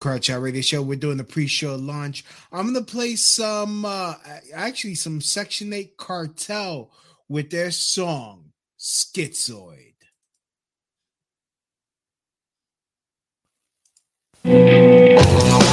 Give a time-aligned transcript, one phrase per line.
[0.00, 0.82] Cartel Radio Show.
[0.82, 2.24] We're doing the pre-show launch.
[2.52, 4.14] I'm gonna play some, uh
[4.54, 6.90] actually some Section Eight Cartel
[7.28, 9.94] with their song "Schizoid."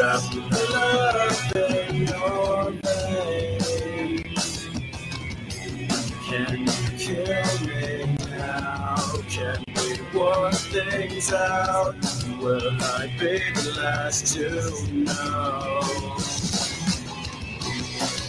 [0.00, 0.34] Love
[1.54, 4.68] in your veins.
[6.24, 8.96] Can you kill me now?
[9.28, 11.96] Can we work things out?
[12.40, 14.48] Will I be the last to
[14.90, 15.80] know?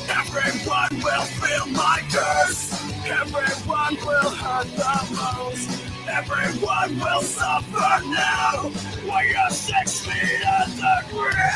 [0.09, 2.73] Everyone will feel my curse.
[3.05, 5.90] Everyone will hurt the most.
[6.09, 8.71] Everyone will suffer now.
[9.09, 11.47] When you're six feet underground.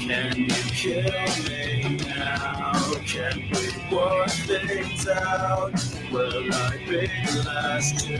[0.00, 1.12] Can you kill
[1.44, 2.72] me now?
[3.06, 5.72] Can we work things out?
[6.10, 7.08] Will I be
[7.44, 8.18] last to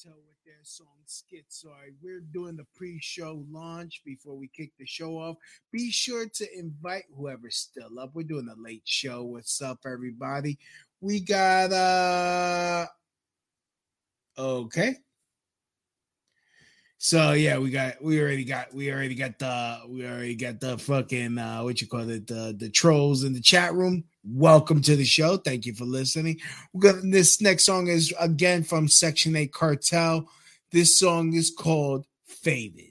[0.10, 1.94] 8 with their song Schizoid.
[2.02, 5.38] We're doing the pre-show launch before we kick the show off.
[5.72, 8.12] Be sure to invite whoever's still up.
[8.14, 9.24] We're doing a late show.
[9.24, 10.58] What's up, everybody?
[11.02, 12.88] We got uh
[14.38, 14.96] okay.
[16.98, 20.78] So yeah, we got we already got we already got the we already got the
[20.78, 24.04] fucking uh what you call it the the trolls in the chat room.
[24.26, 25.38] Welcome to the show.
[25.38, 26.40] Thank you for listening.
[26.74, 30.30] We're gonna this next song is again from Section 8 Cartel.
[30.72, 32.89] This song is called Faded.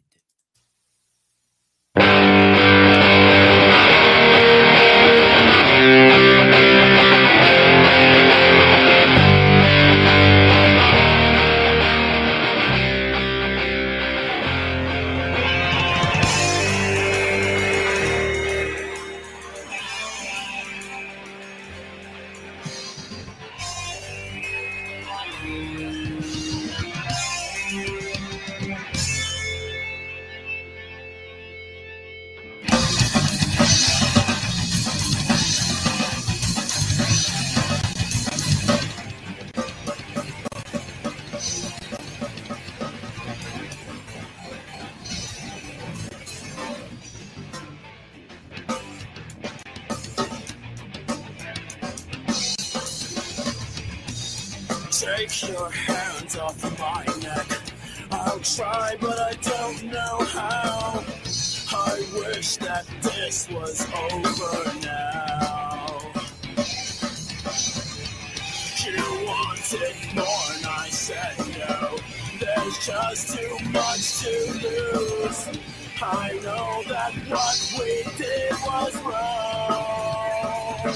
[76.00, 80.94] I know that what we did was wrong.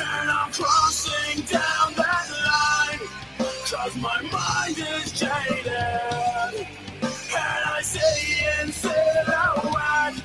[0.00, 3.08] And I'm crossing down that line.
[3.70, 6.66] Cause my mind is jaded.
[7.02, 10.22] And I see in silhouette.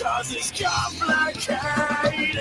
[0.00, 2.37] Cause it's complicated.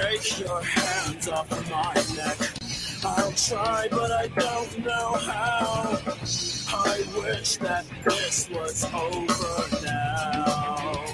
[0.00, 2.38] Take your hands off my neck.
[3.04, 5.98] I'll try, but I don't know how.
[6.68, 11.04] I wish that this was over now.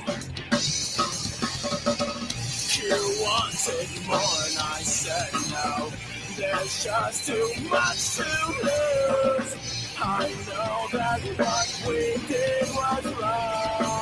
[2.83, 5.91] You wanted more, and I said no.
[6.37, 8.25] There's just too much to
[8.65, 9.57] lose.
[9.99, 13.94] I know that what we did was wrong.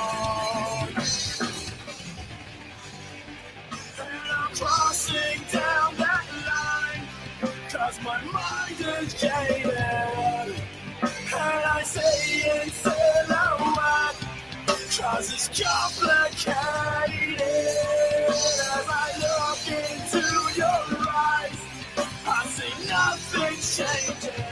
[9.02, 10.46] And I.
[15.02, 17.40] Cause it's complicated.
[18.28, 20.22] As I look into
[20.56, 21.58] your eyes,
[22.26, 24.44] I see nothing changing.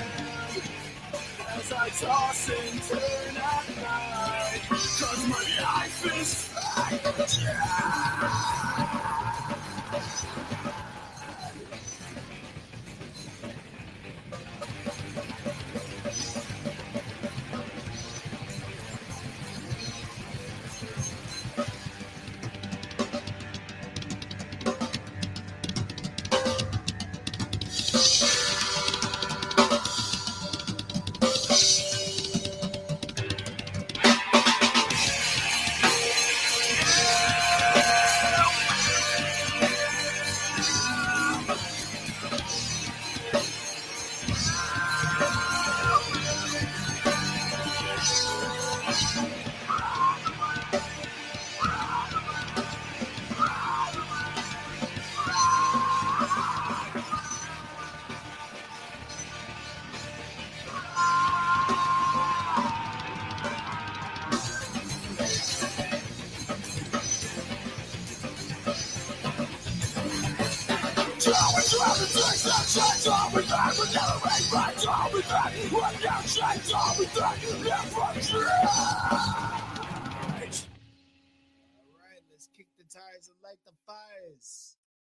[1.49, 4.61] As I toss and turn at night.
[4.69, 8.60] Cause my life is fading.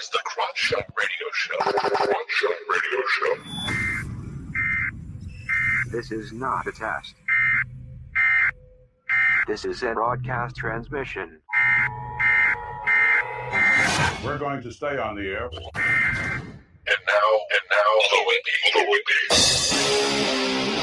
[0.00, 1.56] is the Crotch Shot Radio Show.
[1.58, 3.34] Crotch Shot Radio Show.
[5.90, 7.14] This is not a test.
[9.46, 11.40] This is a broadcast transmission.
[14.24, 15.44] We're going to stay on the air.
[15.44, 20.75] And now, and now, the Whippy, the Whippy.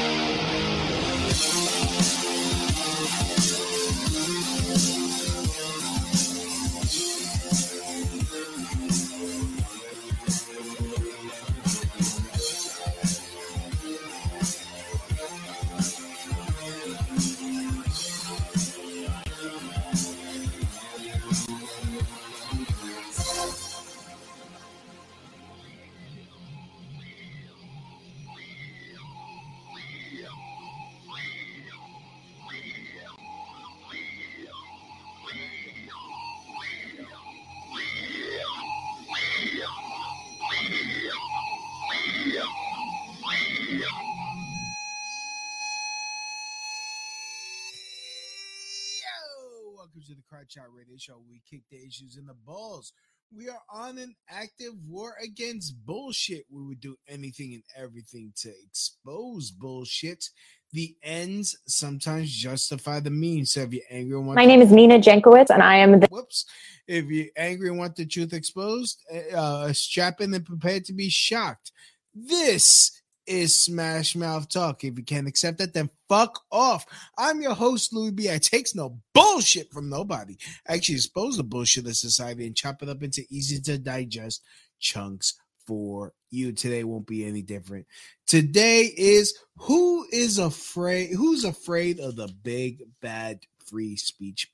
[50.53, 51.21] Crotch Radio Show.
[51.29, 52.93] We kick the issues in the balls.
[53.35, 56.45] We are on an active war against bullshit.
[56.49, 60.29] We would do anything and everything to expose bullshit.
[60.71, 63.53] The ends sometimes justify the means.
[63.53, 66.07] So if you're angry and want My name is Nina Jankowicz, and I am the
[66.07, 66.45] whoops.
[66.87, 69.03] If you're angry and want the truth exposed,
[69.35, 71.71] uh, strap in and prepare to be shocked.
[72.13, 74.83] This is Smash Mouth Talk.
[74.83, 76.85] If you can't accept that, then fuck off.
[77.17, 78.31] I'm your host, Louie B.
[78.31, 80.37] I takes no bullshit from nobody.
[80.67, 84.43] I actually expose the bullshit of society and chop it up into easy to digest
[84.79, 86.51] chunks for you.
[86.51, 87.85] Today won't be any different.
[88.27, 94.51] Today is who is afraid who's afraid of the big bad free speech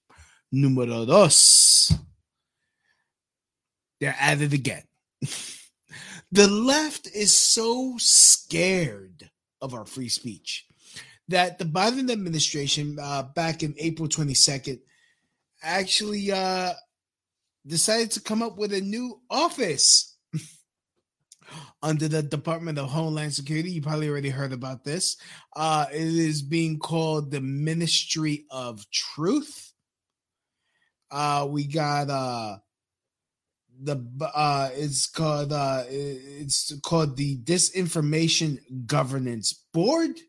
[0.51, 1.93] numero dos.
[3.99, 4.83] They're at it again.
[6.31, 9.29] the left is so scared
[9.61, 10.65] of our free speech
[11.29, 14.79] that the Biden administration, uh, back in April 22nd,
[15.61, 16.73] actually uh,
[17.65, 20.17] decided to come up with a new office
[21.83, 23.71] under the Department of Homeland Security.
[23.71, 25.17] You probably already heard about this.
[25.55, 29.73] Uh, it is being called the Ministry of Truth.
[31.11, 32.57] Uh, we got uh,
[33.81, 40.19] the uh it's called uh it's called the disinformation governance board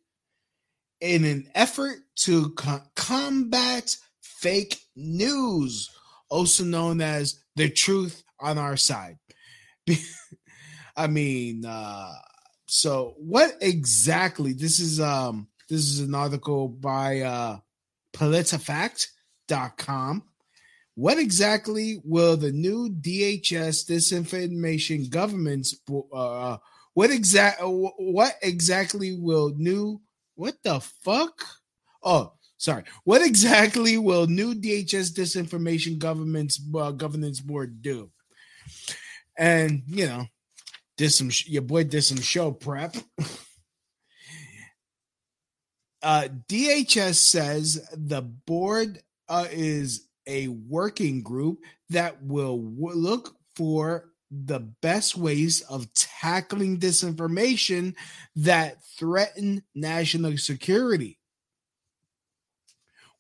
[1.01, 5.91] in an effort to co- combat fake news
[6.29, 9.19] also known as the truth on our side.
[10.97, 12.13] I mean uh
[12.67, 17.59] so what exactly this is um this is an article by uh
[18.15, 20.23] politifact.com
[21.01, 25.75] what exactly will the new DHS disinformation government's
[26.13, 26.59] uh,
[26.93, 29.99] what exact what exactly will new
[30.35, 31.43] what the fuck?
[32.03, 32.85] Oh, sorry.
[33.05, 38.11] What exactly will new DHS disinformation government's uh, governance board do?
[39.39, 40.27] And you know,
[40.99, 42.95] did some your boy did some show prep.
[46.03, 51.59] uh, DHS says the board uh, is a working group
[51.91, 57.95] that will w- look for the best ways of tackling disinformation
[58.37, 61.19] that threaten national security.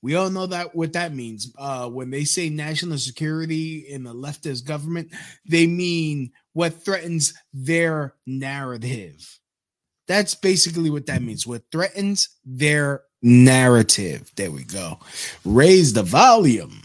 [0.02, 1.52] We all know that what that means.
[1.58, 5.12] Uh, when they say national security in the leftist government,
[5.46, 9.38] they mean what threatens their narrative.
[10.08, 11.46] That's basically what that means.
[11.46, 14.32] What threatens their narrative.
[14.36, 14.98] There we go.
[15.44, 16.79] Raise the volume.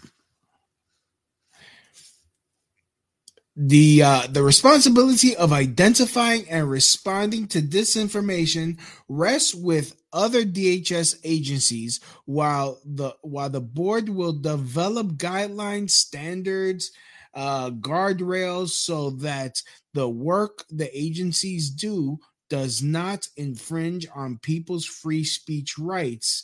[3.56, 12.02] The uh, the responsibility of identifying and responding to disinformation rests with other DHS agencies
[12.26, 16.92] while the while the board will develop guidelines standards
[17.34, 19.62] uh, guardrails so that
[19.94, 22.18] the work the agencies do
[22.50, 26.44] does not infringe on people's free speech rights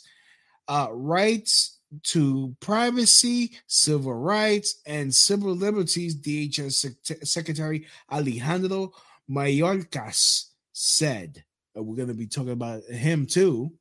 [0.68, 8.92] uh, rights to privacy, civil rights, and civil liberties, DHS Sec- Secretary Alejandro
[9.30, 11.44] Mayorkas said.
[11.76, 13.72] Uh, we're going to be talking about him too,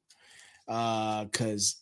[0.65, 1.77] because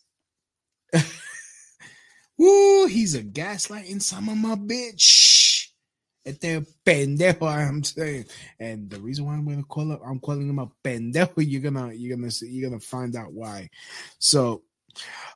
[0.92, 1.00] uh,
[2.38, 5.66] woo, he's a gaslighting some of my bitch.
[6.26, 8.26] Este pendejo, I'm saying,
[8.58, 11.32] and the reason why I'm gonna call it, I'm calling him a pendejo.
[11.38, 13.70] You're gonna, you're gonna, you're gonna find out why.
[14.18, 14.62] So,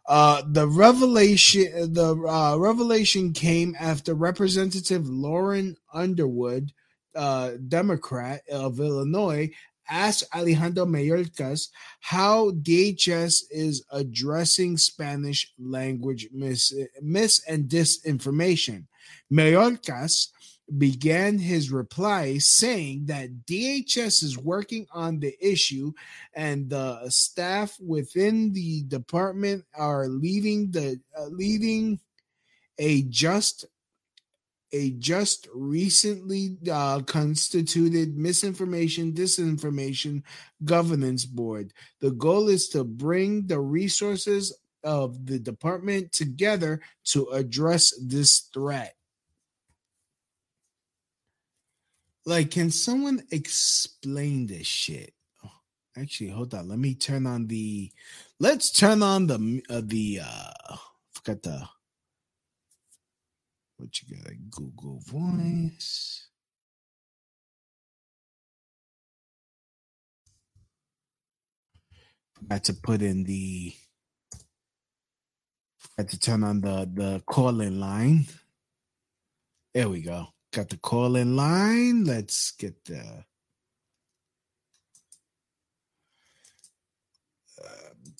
[0.06, 6.73] uh, the revelation the uh, revelation came after Representative Lauren Underwood,
[7.14, 9.50] uh, Democrat of Illinois,
[9.88, 11.68] asked Alejandro Mayorkas
[12.00, 18.84] how DHS is addressing Spanish language mis, mis and disinformation.
[19.32, 20.28] Mayorkas
[20.78, 25.92] began his reply saying that DHS is working on the issue
[26.35, 32.00] and the staff within the department are leaving the uh, leading
[32.78, 33.66] a just
[34.73, 40.23] a just recently uh, constituted misinformation disinformation
[40.64, 41.73] governance board.
[42.00, 48.97] The goal is to bring the resources of the department together to address this threat
[52.26, 55.14] like can someone explain this shit
[55.45, 55.50] oh,
[55.97, 57.90] actually hold on let me turn on the
[58.40, 60.76] let's turn on the uh, the uh
[61.12, 61.69] forgot the
[63.78, 66.28] what you got like google voice
[72.50, 73.75] had to put in the
[75.97, 78.26] Had to turn on the the calling line.
[79.75, 80.33] There we go.
[80.54, 82.04] Got the call in line.
[82.04, 83.00] Let's get the
[87.61, 87.64] uh,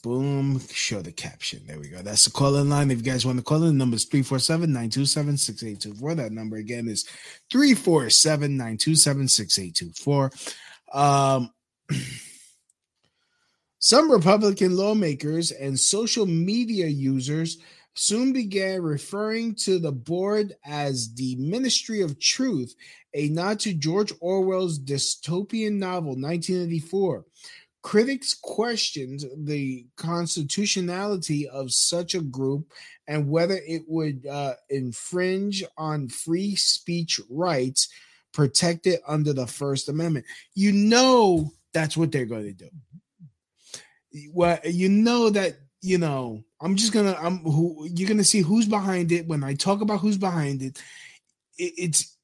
[0.03, 0.61] boom.
[0.69, 1.63] Show the caption.
[1.65, 2.03] There we go.
[2.03, 2.91] That's the call in line.
[2.91, 6.15] If you guys want to call in, the number is 347 927 6824.
[6.17, 7.05] That number again is
[7.53, 10.33] 347 927 6824.
[10.93, 11.53] Um,
[13.79, 17.59] some Republican lawmakers and social media users
[17.95, 22.75] soon began referring to the board as the Ministry of Truth,
[23.15, 27.25] a nod to George Orwell's dystopian novel 1984.
[27.83, 32.73] Critics questioned the constitutionality of such a group
[33.07, 37.89] and whether it would uh, infringe on free speech rights
[38.33, 40.25] protected under the First Amendment.
[40.55, 42.71] You know that's what they're going to do.
[44.33, 46.43] Well, you know that you know.
[46.61, 47.17] I'm just gonna.
[47.21, 50.79] I'm who you're gonna see who's behind it when I talk about who's behind it.
[51.59, 52.17] it it's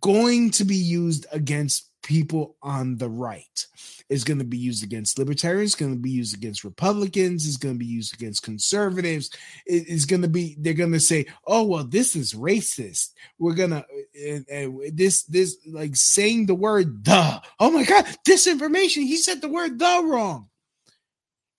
[0.00, 3.66] going to be used against people on the right.
[4.08, 5.72] It's going to be used against libertarians.
[5.72, 7.46] It's going to be used against Republicans.
[7.46, 9.30] It's going to be used against conservatives.
[9.66, 10.56] It- it's going to be.
[10.58, 13.84] They're going to say, "Oh well, this is racist." We're gonna
[14.26, 19.02] and, and this this like saying the word "the." Oh my god, disinformation.
[19.06, 20.48] He said the word "the" wrong.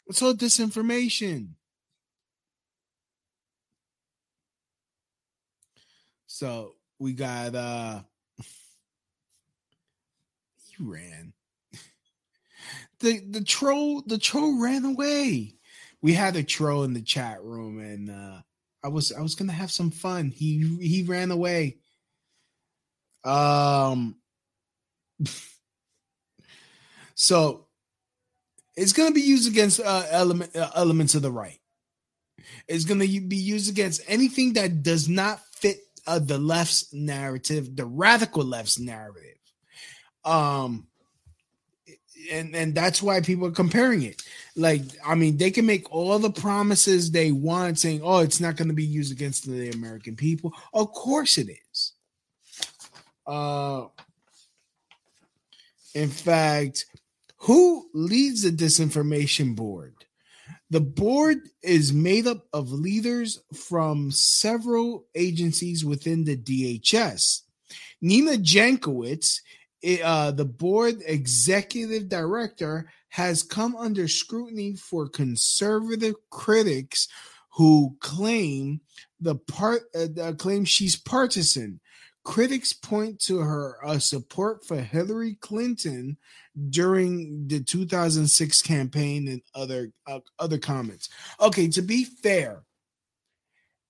[0.10, 1.50] What's all disinformation?
[6.26, 8.02] So we got uh
[10.68, 11.34] he ran.
[13.02, 15.54] The the troll the troll ran away.
[16.02, 18.42] We had a troll in the chat room and uh
[18.84, 20.32] I was I was gonna have some fun.
[20.32, 21.78] He he ran away.
[23.24, 24.16] Um
[27.14, 27.69] so
[28.80, 31.60] it's going to be used against uh, element uh, elements of the right.
[32.68, 37.76] It's going to be used against anything that does not fit uh, the left's narrative,
[37.76, 39.38] the radical left's narrative.
[40.24, 40.88] Um,
[42.32, 44.22] and and that's why people are comparing it.
[44.56, 48.56] Like, I mean, they can make all the promises they want, saying, "Oh, it's not
[48.56, 51.94] going to be used against the American people." Of course, it is.
[53.28, 53.88] Uh,
[55.94, 56.86] in fact,
[57.40, 59.94] who leads the disinformation board?
[60.70, 67.42] The board is made up of leaders from several agencies within the DHS.
[68.02, 69.42] Nina Jankowicz,
[69.84, 77.08] eh, uh, the board executive director, has come under scrutiny for conservative critics
[77.54, 78.80] who claim
[79.20, 81.80] the part uh, claim she's partisan.
[82.30, 86.16] Critics point to her uh, support for Hillary Clinton
[86.70, 91.10] during the 2006 campaign and other uh, other comments.
[91.42, 92.62] Okay, to be fair,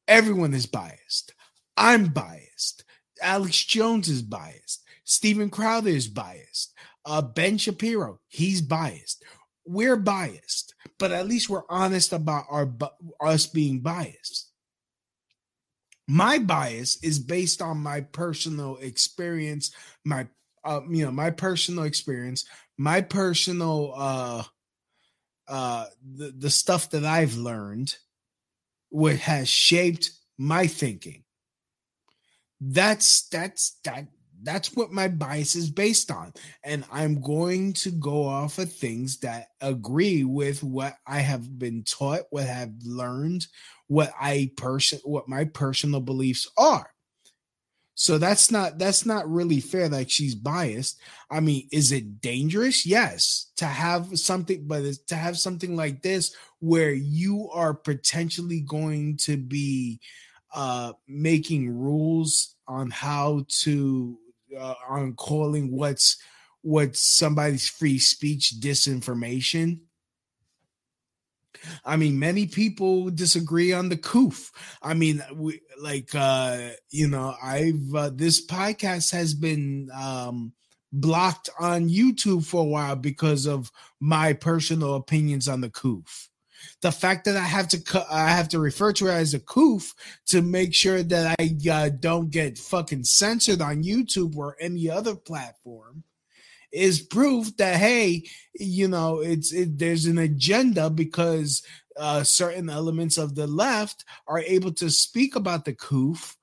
[0.07, 1.33] everyone is biased.
[1.75, 2.85] I'm biased.
[3.21, 4.85] Alex Jones is biased.
[5.03, 6.73] Steven Crowder is biased.
[7.03, 9.21] Uh, ben Shapiro, he's biased.
[9.65, 12.73] We're biased, but at least we're honest about our
[13.19, 14.48] us being biased
[16.09, 19.71] my bias is based on my personal experience
[20.03, 20.27] my
[20.65, 22.45] uh, you know my personal experience
[22.77, 24.43] my personal uh
[25.47, 27.95] uh the, the stuff that i've learned
[28.89, 31.23] what has shaped my thinking.
[32.59, 34.07] That's that's that
[34.43, 36.33] that's what my bias is based on.
[36.63, 41.83] And i'm going to go off of things that agree with what i have been
[41.83, 43.45] taught what i've learned
[43.87, 46.89] what i person what my personal beliefs are.
[47.95, 51.01] So that's not that's not really fair like she's biased.
[51.29, 52.85] I mean is it dangerous?
[52.85, 53.51] Yes.
[53.57, 59.35] To have something but to have something like this where you are potentially going to
[59.35, 59.99] be
[60.53, 64.17] uh making rules on how to
[64.57, 66.17] uh, on calling what's
[66.61, 69.79] what somebody's free speech disinformation
[71.85, 74.51] I mean, many people disagree on the coof.
[74.81, 80.53] I mean, we, like, uh, you know, I've, uh, this podcast has been, um,
[80.91, 86.28] blocked on YouTube for a while because of my personal opinions on the coof.
[86.81, 89.93] The fact that I have to, I have to refer to it as a coof
[90.27, 95.15] to make sure that I uh, don't get fucking censored on YouTube or any other
[95.15, 96.03] platform
[96.71, 101.63] is proof that hey you know it's it, there's an agenda because
[101.97, 106.37] uh, certain elements of the left are able to speak about the coof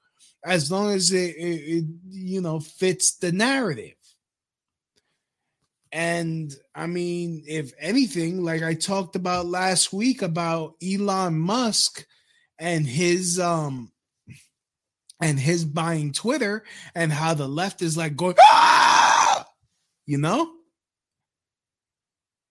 [0.45, 3.96] as long as it, it, it you know fits the narrative
[5.97, 12.07] and i mean if anything like i talked about last week about elon musk
[12.59, 13.91] and his um
[15.21, 19.47] and his buying Twitter and how the left is like going, "Ah!"
[20.07, 20.51] you know,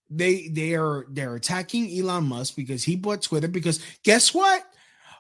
[0.10, 3.48] they they are they're attacking Elon Musk because he bought Twitter.
[3.48, 4.64] Because guess what?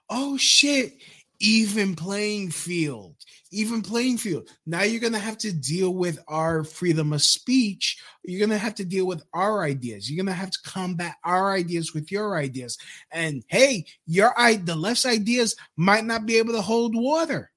[0.10, 0.94] Oh shit,
[1.40, 3.16] even playing field,
[3.52, 4.50] even playing field.
[4.66, 8.02] Now you're gonna have to deal with our freedom of speech.
[8.24, 10.10] You're gonna have to deal with our ideas.
[10.10, 12.78] You're gonna have to combat our ideas with your ideas.
[13.12, 17.52] And hey, your the left's ideas might not be able to hold water.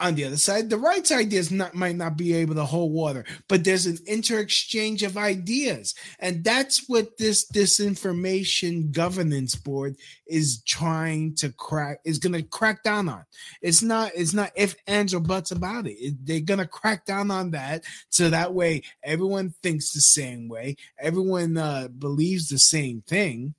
[0.00, 3.24] On the other side, the right's ideas not, might not be able to hold water,
[3.48, 11.34] but there's an interexchange of ideas, and that's what this disinformation governance board is trying
[11.34, 12.00] to crack.
[12.04, 13.24] Is going to crack down on.
[13.60, 14.12] It's not.
[14.14, 15.98] It's not if ands or buts about it.
[15.98, 20.48] it they're going to crack down on that, so that way everyone thinks the same
[20.48, 23.54] way, everyone uh, believes the same thing.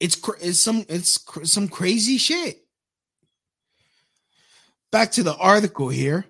[0.00, 2.64] It's cr- it's some it's cr- some crazy shit.
[4.90, 6.24] Back to the article here.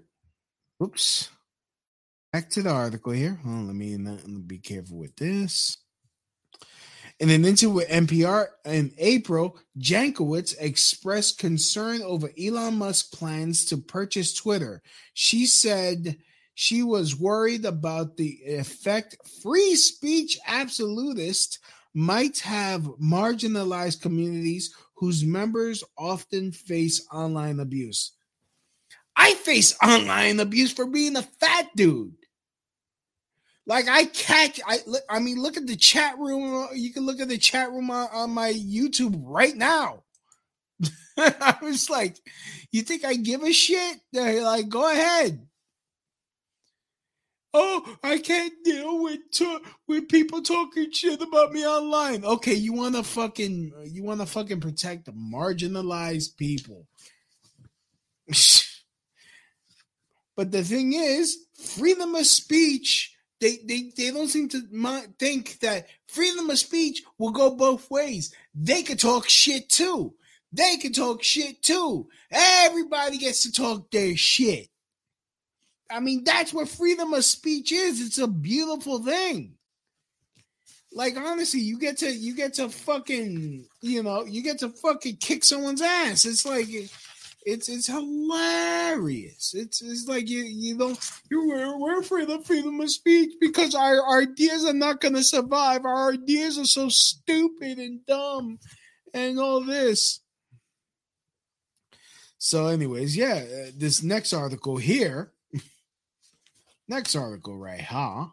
[0.82, 1.28] Oops.
[2.32, 3.40] Back to the article here.
[3.44, 3.96] Let me
[4.46, 5.78] be careful with this.
[7.20, 13.76] In an interview with NPR in April, Jankowicz expressed concern over Elon Musk's plans to
[13.76, 14.80] purchase Twitter.
[15.12, 16.16] She said
[16.54, 21.58] she was worried about the effect free speech absolutists
[21.94, 28.12] might have marginalized communities whose members often face online abuse.
[29.16, 32.14] I face online abuse for being a fat dude.
[33.66, 36.54] Like I catch, I I mean, look at the chat room.
[36.54, 40.04] Uh, you can look at the chat room on, on my YouTube right now.
[41.18, 42.16] I was like,
[42.72, 44.00] you think I give a shit?
[44.12, 45.46] They're like, go ahead.
[47.52, 49.20] Oh, I can't deal with
[49.88, 52.24] with people talking shit about me online.
[52.24, 56.86] Okay, you want to fucking you want to fucking protect the marginalized people.
[60.36, 63.16] but the thing is, freedom of speech.
[63.40, 64.60] They, they, they don't seem to
[65.18, 68.34] think that freedom of speech will go both ways.
[68.54, 70.12] They could talk shit too.
[70.52, 72.08] They can talk shit too.
[72.30, 74.69] Everybody gets to talk their shit.
[75.90, 78.00] I mean, that's what freedom of speech is.
[78.00, 79.54] It's a beautiful thing.
[80.92, 85.16] Like honestly, you get to you get to fucking you know you get to fucking
[85.16, 86.24] kick someone's ass.
[86.24, 86.66] It's like
[87.46, 89.54] it's it's hilarious.
[89.54, 90.98] It's it's like you you don't
[91.30, 95.14] you we're, we're afraid of freedom of speech because our, our ideas are not going
[95.14, 95.84] to survive.
[95.84, 98.58] Our ideas are so stupid and dumb,
[99.14, 100.20] and all this.
[102.38, 105.32] So, anyways, yeah, uh, this next article here
[106.90, 108.26] Next article, right, huh?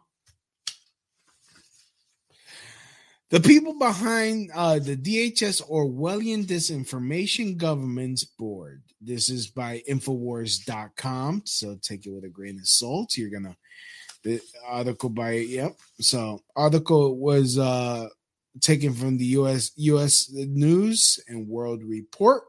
[3.30, 8.82] The people behind uh, the DHS Orwellian Disinformation Governance Board.
[9.00, 11.42] This is by Infowars.com.
[11.44, 13.16] So take it with a grain of salt.
[13.16, 13.56] You're going to,
[14.24, 15.76] the article by, yep.
[16.00, 18.08] So, article was uh,
[18.60, 22.42] taken from the US, US News and World Report.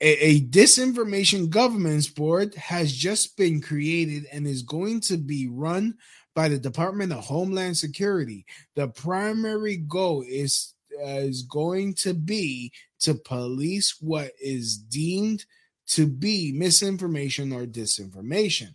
[0.00, 5.96] A, a, disinformation governance board has just been created and is going to be run
[6.36, 8.46] by the Department of Homeland Security.
[8.76, 15.44] The primary goal is uh, is going to be to police what is deemed
[15.88, 18.74] to be misinformation or disinformation.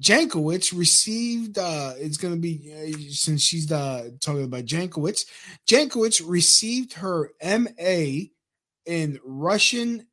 [0.00, 5.24] Jankowicz received uh it's going to be uh, since she's the talking about Jankowicz
[5.66, 8.28] Jankowicz received her MA
[8.88, 10.06] in Russian,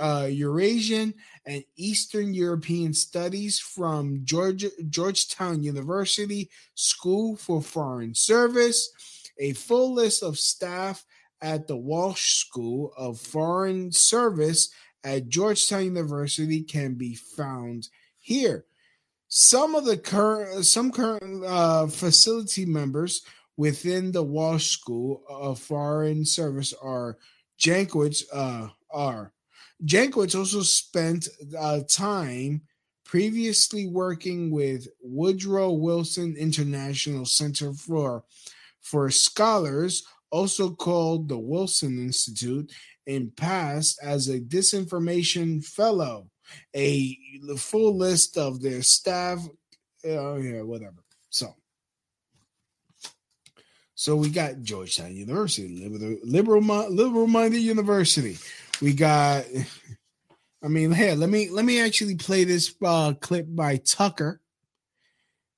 [0.00, 1.14] uh, Eurasian,
[1.46, 8.90] and Eastern European Studies from Georgia, Georgetown University School for Foreign Service.
[9.38, 11.04] A full list of staff
[11.42, 14.70] at the Walsh School of Foreign Service
[15.04, 18.64] at Georgetown University can be found here.
[19.28, 23.22] Some of the current, some current uh, facility members
[23.56, 27.18] within the Walsh School of Foreign Service are
[27.62, 29.32] Jankowicz uh, are.
[29.84, 32.62] Jankowicz also spent uh, time
[33.04, 38.24] previously working with Woodrow Wilson International Center for
[38.80, 42.72] for Scholars, also called the Wilson Institute,
[43.06, 46.28] in past as a disinformation fellow.
[46.74, 47.16] A
[47.56, 49.38] full list of their staff.
[50.04, 51.04] Oh yeah, whatever.
[51.30, 51.54] So
[54.02, 58.36] so we got Georgetown University, liberal, liberal, liberal minded university.
[58.80, 59.44] We got,
[60.64, 64.40] I mean, here let me let me actually play this uh, clip by Tucker,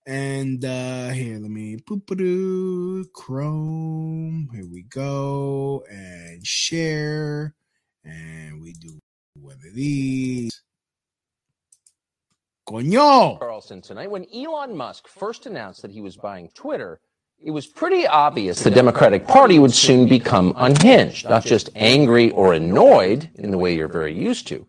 [0.04, 4.50] And uh here, let me boop Chrome.
[4.52, 5.82] Here we go.
[5.88, 7.54] And share.
[8.04, 8.98] And we do
[9.40, 10.62] one of these.
[12.68, 13.38] Coño!
[13.38, 14.10] Carlson tonight.
[14.10, 17.00] When Elon Musk first announced that he was buying Twitter,
[17.44, 22.54] it was pretty obvious the Democratic Party would soon become unhinged, not just angry or
[22.54, 24.66] annoyed in the way you're very used to,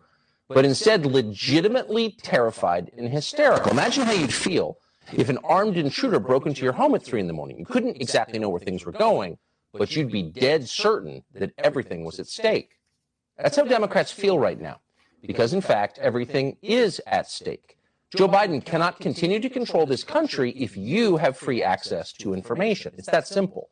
[0.48, 3.70] but instead legitimately terrified and hysterical.
[3.70, 4.76] Imagine how you'd feel
[5.14, 7.58] if an armed intruder broke into your home at three in the morning.
[7.58, 9.38] You couldn't exactly know where things were going,
[9.72, 12.74] but you'd be dead certain that everything was at stake.
[13.38, 14.80] That's how Democrats feel right now,
[15.22, 17.75] because in fact, everything is at stake.
[18.14, 22.94] Joe Biden cannot continue to control this country if you have free access to information.
[22.96, 23.70] It's that simple.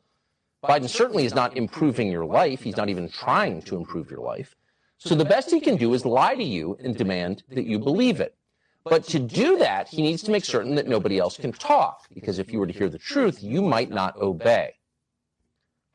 [0.63, 2.61] Biden certainly is not improving your life.
[2.61, 4.55] He's not even trying to improve your life.
[4.97, 8.19] So the best he can do is lie to you and demand that you believe
[8.19, 8.35] it.
[8.83, 12.37] But to do that, he needs to make certain that nobody else can talk, because
[12.37, 14.75] if you were to hear the truth, you might not obey.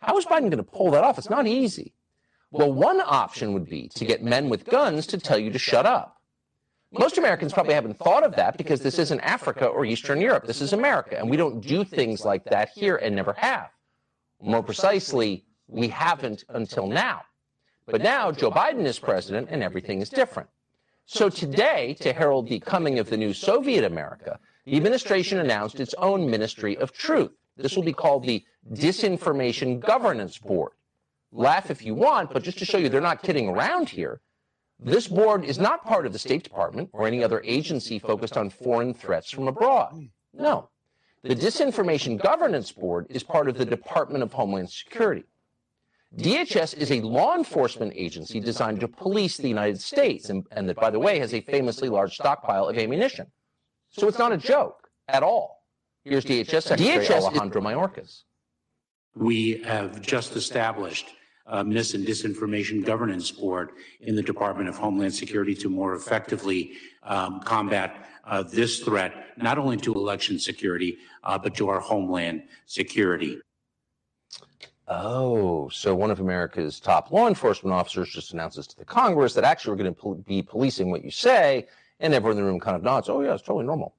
[0.01, 1.19] How is Biden going to pull that off?
[1.19, 1.93] It's not easy.
[2.51, 5.87] Well, one option would be to get men with guns to tell you to shut
[5.87, 6.20] up.
[6.93, 10.45] Most Americans probably haven't thought of that because this isn't Africa or Eastern Europe.
[10.45, 13.71] This is America, and we don't do things like that here and never have.
[14.43, 17.23] More precisely, we haven't until now.
[17.87, 20.49] But now Joe Biden is president and everything is different.
[21.07, 25.95] So today, to herald the coming of the new Soviet America, the administration announced its
[25.95, 27.33] own Ministry of Truth.
[27.57, 30.73] This will be called the Disinformation Governance Board.
[31.33, 34.21] Laugh if you want, but just to show you they're not kidding around here,
[34.83, 38.49] this board is not part of the State Department or any other agency focused on
[38.49, 40.09] foreign threats from abroad.
[40.33, 40.71] No.
[41.23, 45.25] The Disinformation Governance Board is part of the Department of Homeland Security.
[46.17, 50.77] DHS is a law enforcement agency designed to police the United States and, and that,
[50.77, 53.27] by the way, has a famously large stockpile of ammunition.
[53.91, 55.63] So it's not a joke at all.
[56.05, 58.23] Here's DHS Secretary DHS Alejandro Mayorkas.
[59.15, 61.11] We have just established
[61.51, 66.73] uh, Mis and Disinformation Governance Board in the Department of Homeland Security to more effectively
[67.03, 72.45] um, combat uh, this threat, not only to election security, uh, but to our homeland
[72.67, 73.41] security.
[74.87, 79.45] Oh, so one of America's top law enforcement officers just announces to the Congress that
[79.45, 81.67] actually we're going to be policing what you say,
[82.01, 83.09] and everyone in the room kind of nods.
[83.09, 83.95] Oh, yeah, it's totally normal.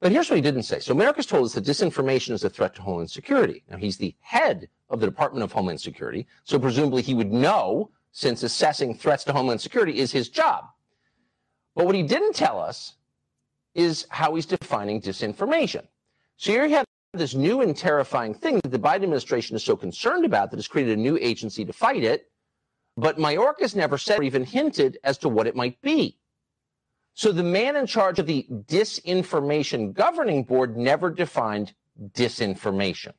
[0.00, 0.78] But here's what he didn't say.
[0.80, 3.64] So Mayorkas told us that disinformation is a threat to Homeland Security.
[3.70, 7.90] Now, he's the head of the Department of Homeland Security, so presumably he would know
[8.12, 10.64] since assessing threats to Homeland Security is his job.
[11.74, 12.94] But what he didn't tell us
[13.74, 15.86] is how he's defining disinformation.
[16.36, 19.76] So here you have this new and terrifying thing that the Biden administration is so
[19.76, 22.30] concerned about that has created a new agency to fight it.
[22.96, 26.18] But Mayorkas never said or even hinted as to what it might be.
[27.16, 31.72] So the man in charge of the Disinformation Governing Board never defined
[32.12, 33.14] disinformation.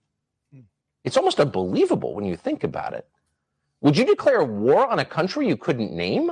[0.54, 0.62] Hmm.
[1.04, 3.08] It's almost unbelievable when you think about it.
[3.82, 6.32] Would you declare war on a country you couldn't name?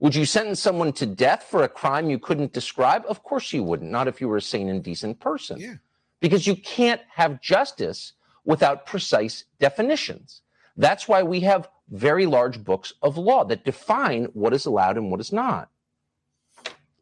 [0.00, 3.04] Would you sentence someone to death for a crime you couldn't describe?
[3.08, 5.60] Of course you wouldn't, not if you were a sane and decent person.
[5.60, 5.74] Yeah.
[6.18, 10.42] Because you can't have justice without precise definitions.
[10.76, 15.12] That's why we have very large books of law that define what is allowed and
[15.12, 15.68] what is not.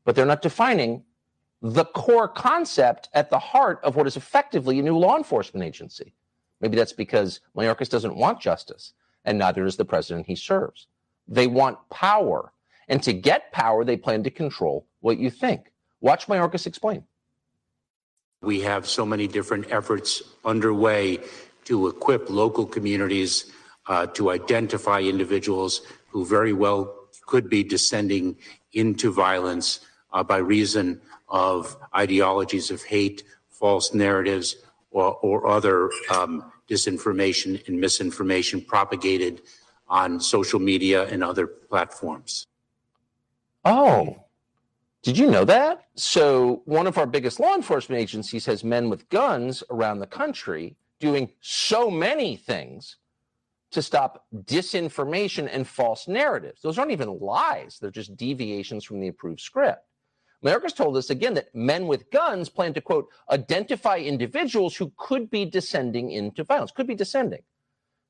[0.06, 1.02] But they're not defining
[1.60, 6.14] the core concept at the heart of what is effectively a new law enforcement agency.
[6.60, 10.86] Maybe that's because Mayorkas doesn't want justice, and neither does the president he serves.
[11.28, 12.52] They want power.
[12.88, 15.72] And to get power, they plan to control what you think.
[16.00, 17.02] Watch Mayorkas explain.
[18.42, 21.18] We have so many different efforts underway
[21.64, 23.50] to equip local communities
[23.88, 26.94] uh, to identify individuals who very well
[27.26, 28.36] could be descending
[28.72, 29.80] into violence
[30.16, 30.98] uh, by reason
[31.28, 34.56] of ideologies of hate, false narratives,
[34.90, 39.42] or, or other um, disinformation and misinformation propagated
[39.88, 42.46] on social media and other platforms.
[43.64, 44.24] Oh,
[45.02, 45.84] did you know that?
[45.96, 50.76] So, one of our biggest law enforcement agencies has men with guns around the country
[50.98, 52.96] doing so many things
[53.72, 56.62] to stop disinformation and false narratives.
[56.62, 59.82] Those aren't even lies, they're just deviations from the approved script.
[60.44, 65.30] Mayorkas told us again that men with guns plan to, quote, identify individuals who could
[65.30, 67.42] be descending into violence, could be descending,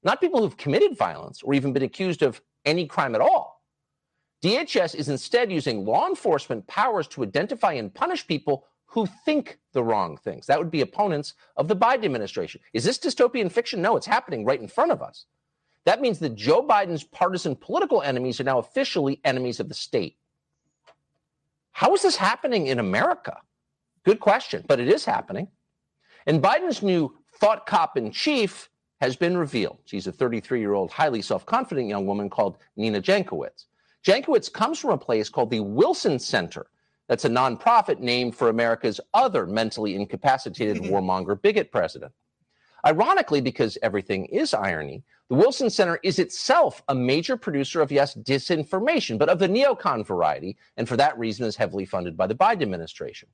[0.03, 3.63] not people who've committed violence or even been accused of any crime at all.
[4.43, 9.83] DHS is instead using law enforcement powers to identify and punish people who think the
[9.83, 10.47] wrong things.
[10.47, 12.61] That would be opponents of the Biden administration.
[12.73, 13.83] Is this dystopian fiction?
[13.83, 15.27] No, it's happening right in front of us.
[15.85, 20.17] That means that Joe Biden's partisan political enemies are now officially enemies of the state.
[21.77, 23.37] How is this happening in America?
[24.03, 25.47] Good question, but it is happening.
[26.25, 28.71] And Biden's new thought cop in chief
[29.03, 29.81] has been revealed.
[29.85, 33.67] She's a 33 year old, highly self confident young woman called Nina Jankowicz.
[34.07, 36.69] Jankowicz comes from a place called the Wilson Center.
[37.09, 42.11] That's a nonprofit named for America's other mentally incapacitated warmonger bigot president.
[42.87, 48.15] Ironically, because everything is irony, the Wilson Center is itself a major producer of, yes,
[48.15, 52.35] disinformation, but of the neocon variety, and for that reason is heavily funded by the
[52.35, 53.29] Biden administration.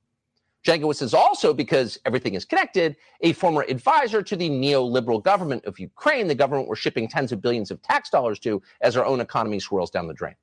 [0.65, 5.77] Jankowicz is also, because everything is connected, a former advisor to the neoliberal government of
[5.77, 9.19] Ukraine, the government we're shipping tens of billions of tax dollars to as our own
[9.19, 10.35] economy swirls down the drain.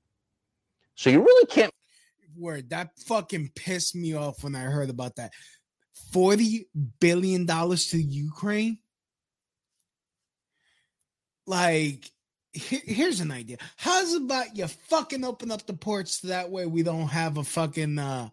[0.95, 1.73] So you really can't.
[2.37, 5.33] Word that fucking pissed me off when I heard about that.
[6.13, 6.69] Forty
[7.01, 8.79] billion dollars to Ukraine.
[11.51, 12.09] Like,
[12.53, 13.57] he- here's an idea.
[13.77, 17.99] How's about you fucking open up the ports that way we don't have a fucking
[17.99, 18.29] uh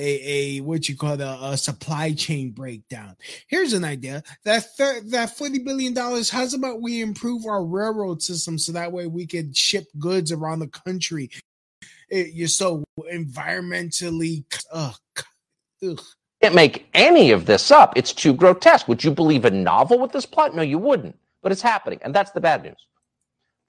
[0.00, 3.16] a, a what you call it, a, a supply chain breakdown.
[3.48, 6.30] Here's an idea that thir- that forty billion dollars.
[6.30, 10.60] How's about we improve our railroad system so that way we can ship goods around
[10.60, 11.30] the country?
[12.08, 14.44] It, you're so environmentally.
[14.72, 14.94] Ugh,
[15.86, 16.00] ugh.
[16.40, 17.92] can't make any of this up.
[17.96, 18.88] It's too grotesque.
[18.88, 20.54] Would you believe a novel with this plot?
[20.54, 21.18] No, you wouldn't.
[21.42, 21.98] But it's happening.
[22.02, 22.86] And that's the bad news.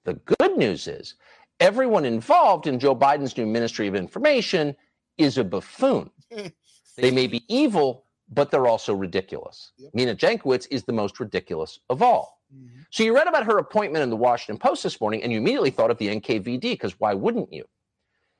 [0.04, 1.14] The good news is
[1.60, 4.74] everyone involved in Joe Biden's new Ministry of Information
[5.18, 6.10] is a buffoon.
[6.96, 9.72] They may be evil, but they're also ridiculous.
[9.94, 12.40] Nina Jankowicz is the most ridiculous of all.
[12.54, 12.80] Mm-hmm.
[12.90, 15.70] So you read about her appointment in the Washington Post this morning and you immediately
[15.70, 17.64] thought of the NKVD because why wouldn't you?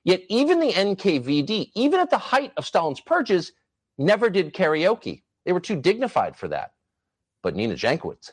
[0.04, 3.52] Yet even the NKVD, even at the height of Stalin's purges,
[3.98, 5.22] never did karaoke.
[5.44, 6.72] They were too dignified for that.
[7.42, 8.32] But Nina Jankowicz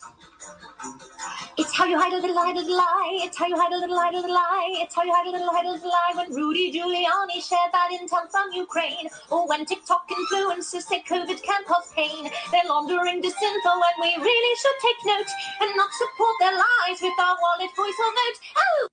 [1.57, 3.19] It's how you hide a little, hide a little lie.
[3.23, 4.77] It's how you hide a little, hide a little lie.
[4.81, 6.13] It's how you hide a little, hide a little lie.
[6.15, 11.63] When Rudy Giuliani shared that intel from Ukraine, or when TikTok influencers say COVID can
[11.65, 16.53] cause pain, they're laundering disinfo, and we really should take note and not support their
[16.53, 18.39] lies with our wallet, voice, or vote.
[18.57, 18.87] Oh.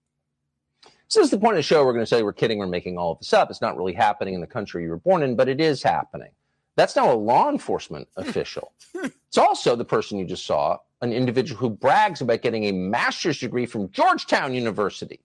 [1.09, 1.85] So this is the point of the show.
[1.87, 2.59] We're going to say we're kidding.
[2.59, 3.51] We're making all of this up.
[3.51, 6.31] It's not really happening in the country you were born in, but it is happening.
[6.77, 8.72] That's now a law enforcement official.
[8.94, 13.38] It's also the person you just saw, an individual who brags about getting a master's
[13.38, 15.20] degree from Georgetown University.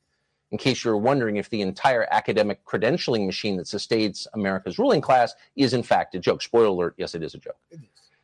[0.51, 5.33] In case you're wondering if the entire academic credentialing machine that sustains America's ruling class
[5.55, 6.43] is in fact a joke.
[6.43, 7.57] Spoiler alert, yes, it is a joke.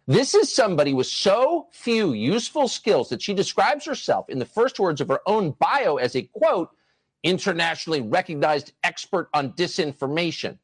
[0.06, 4.80] This is somebody with so few useful skills that she describes herself in the first
[4.80, 6.70] words of her own bio as a quote,
[7.24, 10.58] internationally recognized expert on disinformation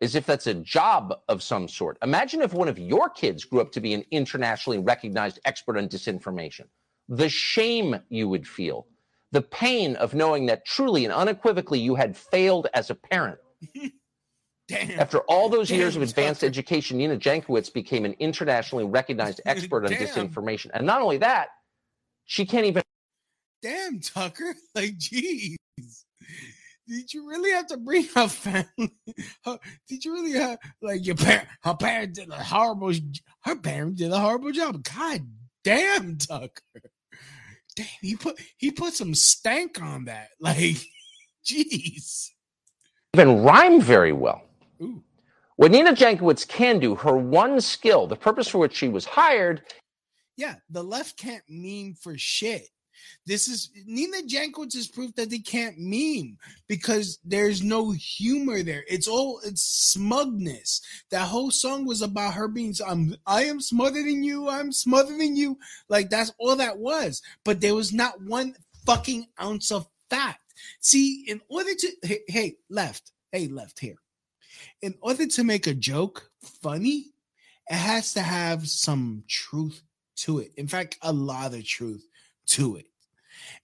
[0.00, 1.98] as if that's a job of some sort.
[2.02, 5.88] Imagine if one of your kids grew up to be an internationally recognized expert on
[5.88, 6.66] disinformation.
[7.08, 8.86] The shame you would feel,
[9.32, 13.38] the pain of knowing that truly and unequivocally you had failed as a parent.
[14.68, 14.98] Damn.
[14.98, 16.48] After all those Damn, years of advanced Tucker.
[16.50, 20.00] education, Nina Jankowicz became an internationally recognized expert on Damn.
[20.00, 20.70] disinformation.
[20.74, 21.48] And not only that,
[22.24, 22.82] she can't even
[23.62, 24.54] Damn, Tucker.
[24.74, 25.56] Like, jeez.
[26.88, 28.94] Did you really have to bring her family?
[29.44, 31.48] Her, did you really have like your parent?
[31.62, 32.92] Her parent did a horrible.
[33.40, 34.84] Her parent did a horrible job.
[34.84, 35.26] God
[35.64, 36.62] damn, Tucker.
[37.74, 40.28] Damn, he put he put some stank on that.
[40.40, 40.76] Like,
[41.44, 42.28] jeez.
[43.14, 44.42] even rhyme very well.
[44.80, 45.02] Ooh.
[45.56, 49.62] What Nina Jankowicz can do, her one skill, the purpose for which she was hired,
[50.36, 52.68] Yeah, the left can't meme for shit.
[53.26, 56.38] This is Nina Jankowicz is proof that they can't meme
[56.68, 58.84] because there's no humor there.
[58.88, 60.80] It's all it's smugness.
[61.10, 65.20] That whole song was about her being I'm I am smothered in you, I'm smothered
[65.20, 65.58] in you.
[65.88, 67.22] Like that's all that was.
[67.44, 68.54] But there was not one
[68.86, 70.40] fucking ounce of fact.
[70.80, 73.96] See, in order to hey, hey left, hey left here.
[74.82, 76.30] In order to make a joke
[76.62, 77.06] funny,
[77.68, 79.82] it has to have some truth
[80.16, 80.52] to it.
[80.56, 82.06] In fact, a lot of truth
[82.46, 82.86] to it.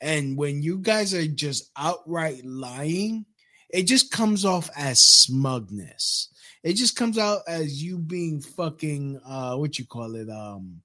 [0.01, 3.25] And when you guys are just outright lying,
[3.71, 6.29] it just comes off as smugness.
[6.63, 10.83] It just comes out as you being fucking uh what you call it um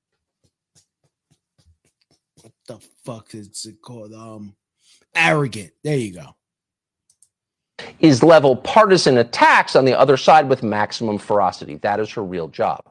[2.41, 4.55] what the fuck is it called um
[5.15, 5.71] arrogant.
[5.83, 6.35] There you go.
[7.99, 11.75] is level partisan attacks on the other side with maximum ferocity.
[11.77, 12.81] That is her real job.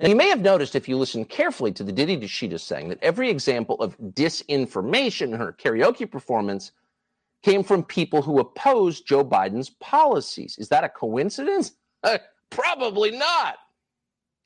[0.00, 3.02] Now, you may have noticed if you listen carefully to the ditty just sang that
[3.02, 6.72] every example of disinformation in her karaoke performance
[7.42, 10.56] came from people who opposed Joe Biden's policies.
[10.58, 11.72] Is that a coincidence?
[12.02, 12.18] Uh,
[12.50, 13.56] probably not.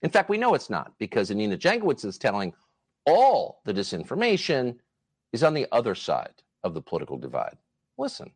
[0.03, 2.53] In fact, we know it's not because Nina Jankowicz is telling
[3.07, 4.77] all the disinformation
[5.33, 6.35] is on the other side
[6.65, 7.57] of the political divide.
[7.97, 8.31] Listen.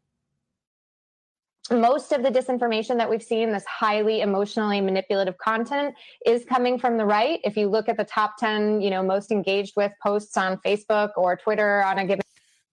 [1.70, 5.94] Most of the disinformation that we've seen, this highly emotionally manipulative content,
[6.24, 7.40] is coming from the right.
[7.44, 11.10] If you look at the top 10, you know, most engaged with posts on Facebook
[11.16, 12.22] or Twitter on a given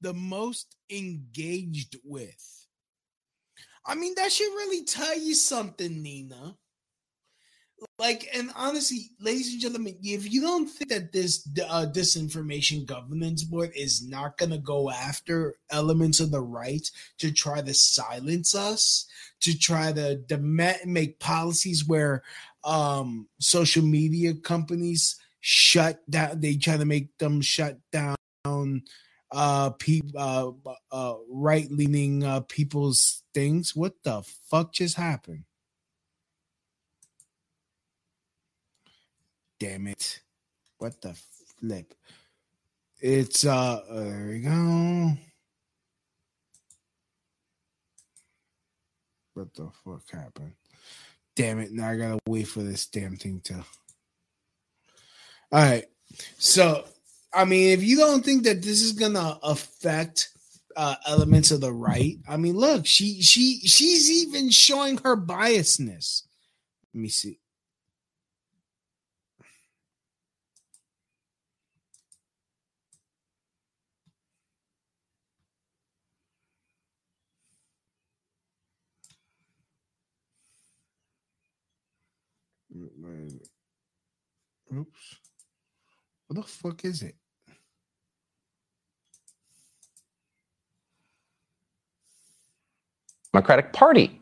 [0.01, 2.67] the most engaged with.
[3.85, 6.57] I mean, that should really tell you something, Nina.
[7.97, 13.43] Like, and honestly, ladies and gentlemen, if you don't think that this uh, disinformation governance
[13.43, 18.53] board is not going to go after elements of the right to try to silence
[18.53, 19.07] us,
[19.39, 22.23] to try to demand, make policies where
[22.65, 28.15] um, social media companies shut down, they try to make them shut down
[29.31, 30.51] uh, pe- uh,
[30.91, 33.75] uh right leaning uh, people's things.
[33.75, 35.45] What the fuck just happened?
[39.59, 40.21] Damn it!
[40.77, 41.15] What the
[41.59, 41.93] flip?
[42.99, 45.17] It's uh, there we go.
[49.33, 50.53] What the fuck happened?
[51.35, 51.71] Damn it!
[51.71, 53.55] Now I gotta wait for this damn thing to.
[55.51, 55.85] All right,
[56.37, 56.85] so
[57.33, 60.29] I mean, if you don't think that this is gonna affect
[60.75, 66.23] uh, elements of the right, I mean, look, she she she's even showing her biasness.
[66.93, 67.39] Let me see.
[84.75, 85.15] Oops.
[86.27, 87.15] What the fuck is it?
[93.33, 94.19] Democratic Party.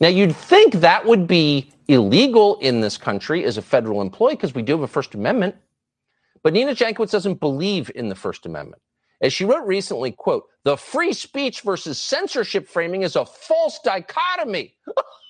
[0.00, 4.54] Now, you'd think that would be illegal in this country as a federal employee because
[4.54, 5.54] we do have a First Amendment.
[6.42, 8.82] But Nina Jankowicz doesn't believe in the First Amendment.
[9.22, 14.74] As she wrote recently, quote, the free speech versus censorship framing is a false dichotomy.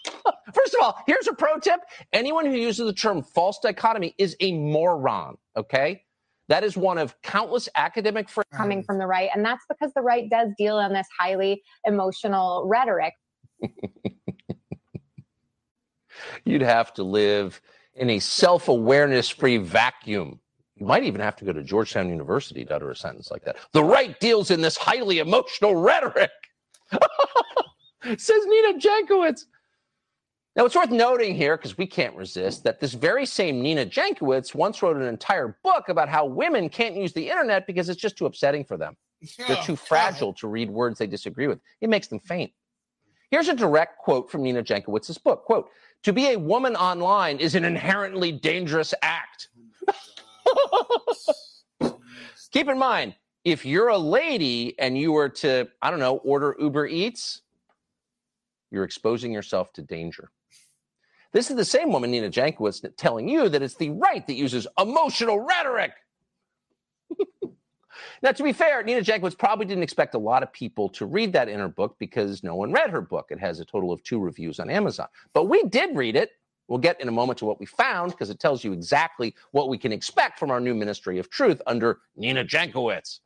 [0.53, 1.81] First of all, here's a pro tip.
[2.12, 6.03] Anyone who uses the term false dichotomy is a moron, okay?
[6.49, 9.31] That is one of countless academic coming from the right.
[9.35, 13.14] And that's because the right does deal in this highly emotional rhetoric.
[16.45, 17.61] You'd have to live
[17.95, 20.41] in a self awareness free vacuum.
[20.77, 23.57] You might even have to go to Georgetown University to utter a sentence like that.
[23.72, 26.31] The right deals in this highly emotional rhetoric,
[28.16, 29.47] says Nina Jankowicz.
[30.57, 34.54] Now, it's worth noting here, because we can't resist, that this very same Nina Jankowicz
[34.54, 38.16] once wrote an entire book about how women can't use the internet because it's just
[38.16, 38.96] too upsetting for them.
[39.46, 41.61] They're too fragile to read words they disagree with.
[41.82, 42.52] It makes them faint.
[43.30, 45.44] Here's a direct quote from Nina Jankowicz's book.
[45.44, 45.68] Quote,
[46.04, 49.48] to be a woman online is an inherently dangerous act.
[50.48, 51.04] Oh
[52.52, 56.57] Keep in mind, if you're a lady and you were to, I don't know, order
[56.59, 57.42] Uber Eats,
[58.70, 60.30] you're exposing yourself to danger.
[61.37, 64.66] This is the same woman, Nina Jankowicz, telling you that it's the right that uses
[64.80, 65.93] emotional rhetoric.
[68.22, 71.34] now, to be fair, Nina Jankowicz probably didn't expect a lot of people to read
[71.34, 73.26] that in her book because no one read her book.
[73.28, 75.09] It has a total of two reviews on Amazon.
[75.34, 76.30] But we did read it.
[76.68, 79.68] We'll get in a moment to what we found because it tells you exactly what
[79.68, 83.20] we can expect from our new Ministry of Truth under Nina Jankowicz.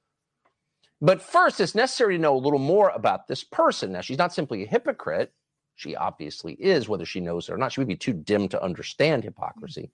[1.01, 3.93] But first, it's necessary to know a little more about this person.
[3.93, 5.33] Now, she's not simply a hypocrite.
[5.81, 7.73] She obviously is, whether she knows it or not.
[7.73, 9.27] She would be too dim to understand mm.
[9.27, 9.91] hypocrisy.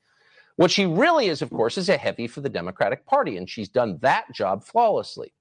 [0.56, 3.68] What she really is, of course, is a heavy for the Democratic Party, and she's
[3.68, 5.32] done that job flawlessly.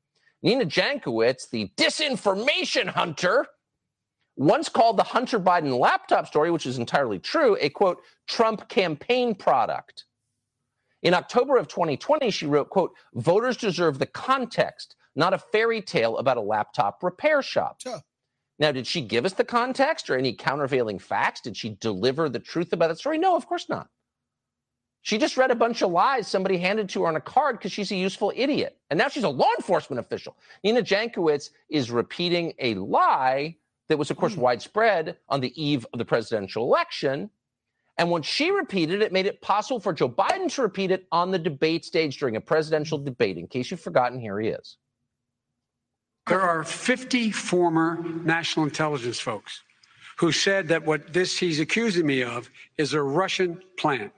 [0.43, 3.47] Nina Jankowicz, the disinformation hunter,
[4.35, 9.33] once called the Hunter Biden laptop story, which is entirely true, a quote, Trump campaign
[9.33, 10.05] product.
[11.01, 16.17] In October of 2020, she wrote, quote, voters deserve the context, not a fairy tale
[16.17, 17.81] about a laptop repair shop.
[17.81, 18.01] Sure.
[18.57, 21.41] Now, did she give us the context or any countervailing facts?
[21.41, 23.17] Did she deliver the truth about that story?
[23.17, 23.89] No, of course not.
[25.01, 27.71] She just read a bunch of lies somebody handed to her on a card because
[27.71, 28.77] she's a useful idiot.
[28.89, 30.35] And now she's a law enforcement official.
[30.63, 34.39] Nina Jankowicz is repeating a lie that was, of course, mm.
[34.39, 37.29] widespread on the eve of the presidential election.
[37.97, 41.05] And when she repeated it, it made it possible for Joe Biden to repeat it
[41.11, 43.37] on the debate stage during a presidential debate.
[43.37, 44.77] In case you've forgotten, here he is.
[46.27, 49.61] There are 50 former national intelligence folks
[50.17, 54.11] who said that what this he's accusing me of is a Russian plan.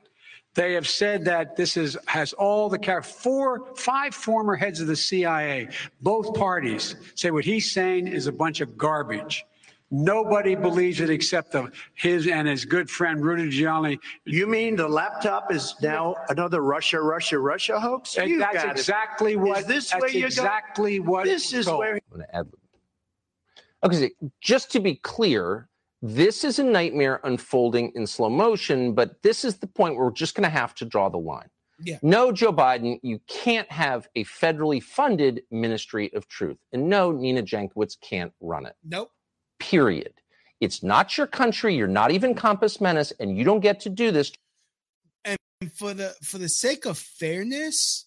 [0.53, 3.01] They have said that this is has all the care.
[3.01, 5.69] Four, five former heads of the CIA,
[6.01, 9.45] both parties say what he's saying is a bunch of garbage.
[9.89, 13.97] Nobody believes it except the, his and his good friend Rudy Giuliani.
[14.25, 18.17] You mean the laptop is now another Russia, Russia, Russia hoax?
[18.17, 19.67] And You that's gotta- exactly Is what.
[19.67, 21.23] this that's where you're exactly what.
[21.25, 21.93] This is so- where.
[21.93, 22.47] I'm going to add.
[23.83, 25.69] Okay, so just to be clear,
[26.01, 30.11] this is a nightmare unfolding in slow motion, but this is the point where we're
[30.11, 31.47] just going to have to draw the line.
[31.79, 31.99] Yeah.
[32.01, 36.57] No, Joe Biden, you can't have a federally funded Ministry of Truth.
[36.73, 38.75] And no, Nina Jankowicz can't run it.
[38.83, 39.11] Nope.
[39.69, 40.13] Period.
[40.61, 41.75] It's not your country.
[41.75, 44.31] You're not even compos mentis, and you don't get to do this.
[45.25, 45.37] And
[45.75, 48.05] for the for the sake of fairness,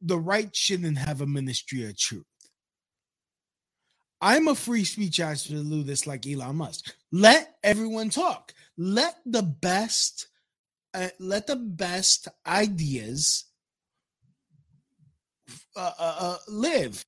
[0.00, 2.24] the right shouldn't have a ministry of truth.
[4.20, 6.94] I'm a free speech absolutist like Elon Musk.
[7.12, 8.54] Let everyone talk.
[8.78, 10.28] Let the best,
[10.94, 13.44] uh, let the best ideas
[15.76, 17.04] uh, uh, uh, live.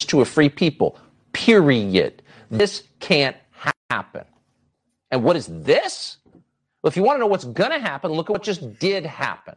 [0.00, 0.98] to a free people.
[1.36, 2.22] Period.
[2.50, 4.24] This can't ha- happen.
[5.10, 6.16] And what is this?
[6.82, 9.04] Well, if you want to know what's going to happen, look at what just did
[9.04, 9.54] happen.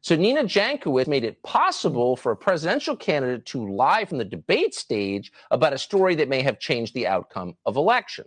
[0.00, 4.74] So Nina Jankowicz made it possible for a presidential candidate to lie from the debate
[4.74, 8.24] stage about a story that may have changed the outcome of election.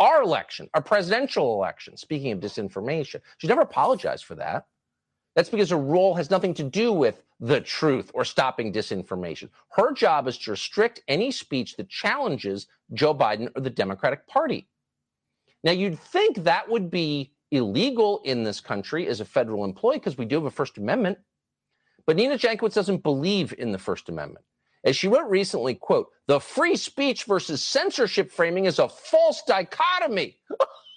[0.00, 3.20] Our election, our presidential election, speaking of disinformation.
[3.36, 4.66] She never apologized for that.
[5.38, 9.50] That's because her role has nothing to do with the truth or stopping disinformation.
[9.68, 14.66] Her job is to restrict any speech that challenges Joe Biden or the Democratic Party.
[15.62, 20.18] Now, you'd think that would be illegal in this country as a federal employee because
[20.18, 21.18] we do have a First Amendment.
[22.04, 24.44] But Nina Jankowicz doesn't believe in the First Amendment.
[24.82, 30.40] As she wrote recently, quote, the free speech versus censorship framing is a false dichotomy.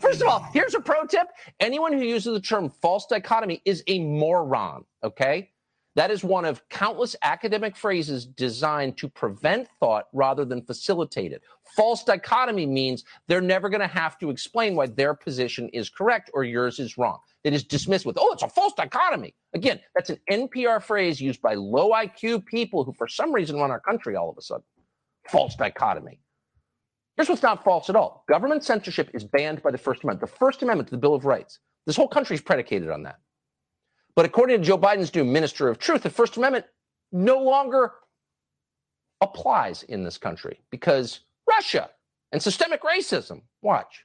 [0.00, 1.28] First of all, here's a pro tip.
[1.60, 5.50] Anyone who uses the term false dichotomy is a moron, okay?
[5.94, 11.42] That is one of countless academic phrases designed to prevent thought rather than facilitate it.
[11.76, 16.30] False dichotomy means they're never going to have to explain why their position is correct
[16.32, 17.18] or yours is wrong.
[17.44, 19.34] They just dismiss with, oh, it's a false dichotomy.
[19.52, 23.70] Again, that's an NPR phrase used by low IQ people who, for some reason, run
[23.70, 24.64] our country all of a sudden.
[25.28, 26.20] False dichotomy.
[27.22, 30.28] Here's what's not false at all government censorship is banned by the First Amendment.
[30.28, 31.60] The First Amendment to the Bill of Rights.
[31.86, 33.20] This whole country is predicated on that.
[34.16, 36.64] But according to Joe Biden's new Minister of Truth, the First Amendment
[37.12, 37.92] no longer
[39.20, 41.90] applies in this country because Russia
[42.32, 43.42] and systemic racism.
[43.62, 44.04] Watch.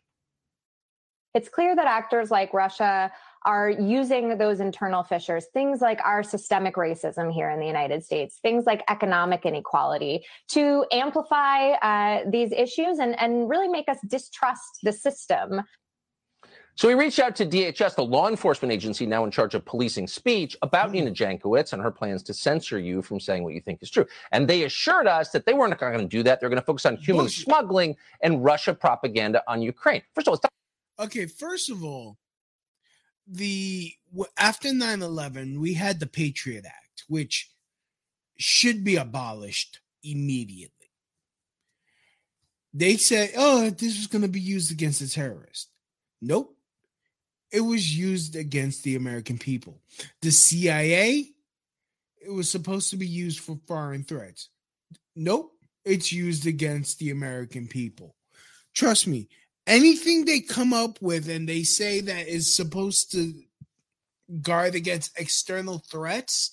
[1.34, 3.11] It's clear that actors like Russia
[3.48, 8.39] are using those internal fissures, things like our systemic racism here in the United States,
[8.41, 14.80] things like economic inequality, to amplify uh, these issues and, and really make us distrust
[14.84, 15.62] the system.
[16.76, 20.08] So we reached out to DHS, the law enforcement agency now in charge of policing
[20.08, 23.82] speech, about Nina Jankowicz and her plans to censor you from saying what you think
[23.82, 24.06] is true.
[24.34, 26.41] And they assured us that they weren't going to do that.
[26.41, 27.45] They're going to focus on human Bullshit.
[27.45, 30.04] smuggling and Russia propaganda on Ukraine.
[30.14, 30.52] First of all, it's not
[31.00, 32.18] Okay, first of all,
[33.28, 33.93] the
[34.38, 37.51] after 9-11, we had the Patriot Act, which
[38.38, 40.71] should be abolished immediately.
[42.73, 45.67] They said oh, this was going to be used against the terrorists.
[46.21, 46.55] Nope.
[47.51, 49.82] It was used against the American people.
[50.21, 51.32] The CIA,
[52.21, 54.49] it was supposed to be used for foreign threats.
[55.15, 55.53] Nope.
[55.86, 58.15] It's used against the American people.
[58.73, 59.30] Trust me,
[59.68, 63.34] anything they come up with and they say that is supposed to
[64.41, 66.51] guard against external threats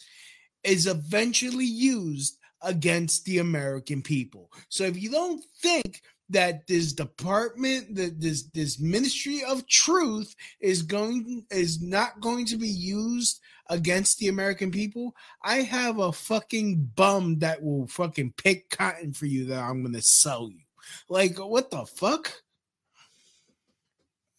[0.62, 4.50] is eventually used against the American people.
[4.68, 10.82] So if you don't think that this department that this this ministry of truth is
[10.82, 16.92] going is not going to be used against the American people, I have a fucking
[16.96, 20.64] bum that will fucking pick cotton for you that I'm going to sell you.
[21.08, 22.43] Like what the fuck?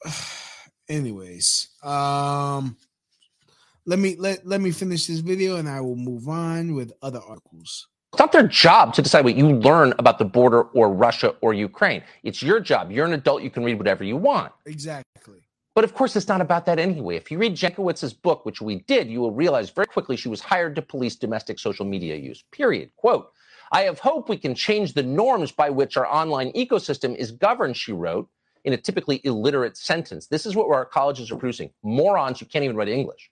[0.89, 2.78] anyways um
[3.86, 7.22] let me let let me finish this video and i will move on with other
[7.28, 11.36] articles It's not their job to decide what you learn about the border or Russia
[11.41, 12.01] or Ukraine.
[12.24, 12.91] It's your job.
[12.91, 13.43] You're an adult.
[13.43, 14.53] You can read whatever you want.
[14.66, 15.41] exactly
[15.76, 17.18] But of course, it's not about that anyway.
[17.18, 20.39] If you read Jankowicz's book, which we did, you will realize very quickly she was
[20.39, 22.43] hired to police domestic social media use.
[22.53, 22.91] Period.
[22.95, 23.26] Quote,
[23.74, 27.76] I have hope we can change the norms by which our online ecosystem is governed,
[27.76, 28.30] she wrote
[28.66, 30.28] in a typically illiterate sentence.
[30.28, 31.70] This is what our colleges are producing.
[31.84, 33.32] Morons who can't even write English.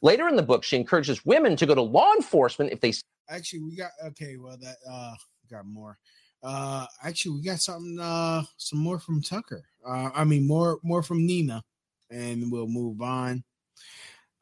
[0.00, 2.92] Later in the book, she encourages women to go to law enforcement if they
[3.28, 5.14] actually we got okay well that uh
[5.50, 5.98] got more.
[6.42, 9.64] Uh actually we got something uh some more from tucker.
[9.86, 11.62] Uh i mean more more from nina
[12.10, 13.42] and we'll move on.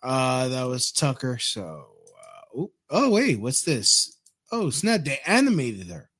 [0.02, 1.86] Uh that was tucker so
[2.20, 4.18] uh, oh, oh wait what's this?
[4.52, 6.10] Oh snap they animated her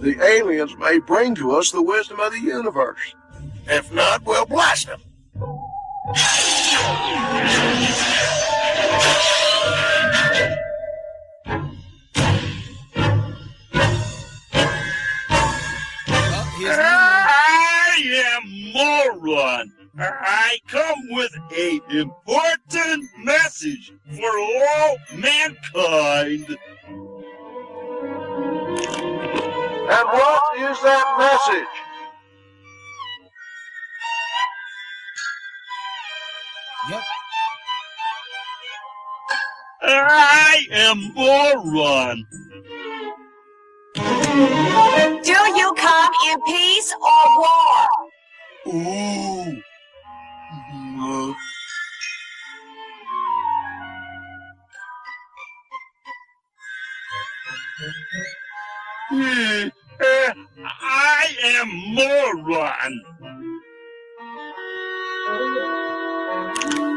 [0.00, 3.14] The aliens may bring to us the wisdom of the universe.
[3.66, 5.00] If not, we'll blast them.
[16.62, 19.72] I am moron.
[19.98, 26.46] I come with a important message for all mankind.
[29.90, 31.66] And what is that message?
[36.90, 37.02] Yep.
[39.82, 42.26] I am moron.
[43.94, 47.88] Do you come in peace or war?
[48.68, 49.62] Ooh.
[51.02, 51.34] Uh,
[59.08, 59.68] hmm,
[60.00, 60.34] uh,
[60.82, 63.02] I am moron.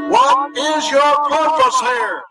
[0.09, 2.21] What is your purpose here?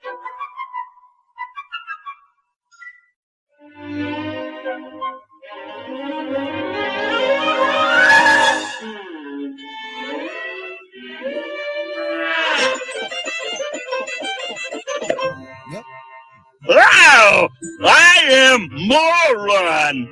[16.69, 17.49] Wow!
[17.85, 20.09] I am moron.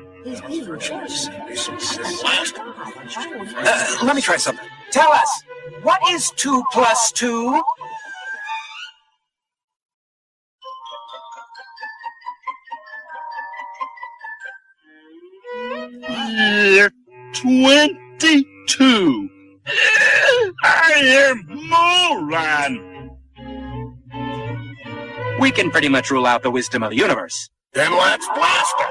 [3.56, 4.66] Uh, let me try something.
[4.90, 5.42] Tell us,
[5.82, 7.62] what is two plus two?
[16.08, 16.90] Year
[17.34, 19.30] 22.
[20.64, 22.89] I am moron.
[25.40, 27.48] We can pretty much rule out the wisdom of the universe.
[27.72, 28.88] Then let's blast them.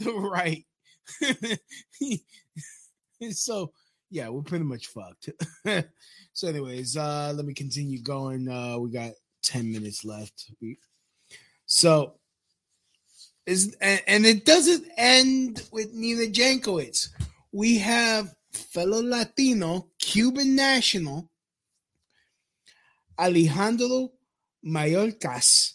[0.30, 0.64] right.
[3.32, 3.70] so
[4.10, 5.28] yeah, we're pretty much fucked.
[6.32, 8.48] so, anyways, uh let me continue going.
[8.48, 10.52] Uh we got 10 minutes left.
[11.66, 12.14] So
[13.48, 17.08] is and, and it doesn't end with Nina Jankowicz.
[17.50, 21.30] We have fellow Latino, Cuban national,
[23.18, 24.12] Alejandro
[24.64, 25.72] Mayorkas.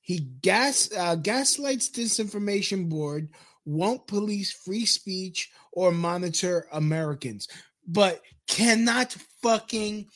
[0.00, 3.30] He gas uh, gaslights disinformation board,
[3.64, 7.48] won't police free speech or monitor Americans,
[7.88, 10.06] but cannot fucking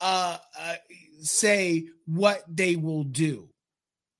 [0.00, 0.74] uh, uh
[1.20, 3.50] say what they will do.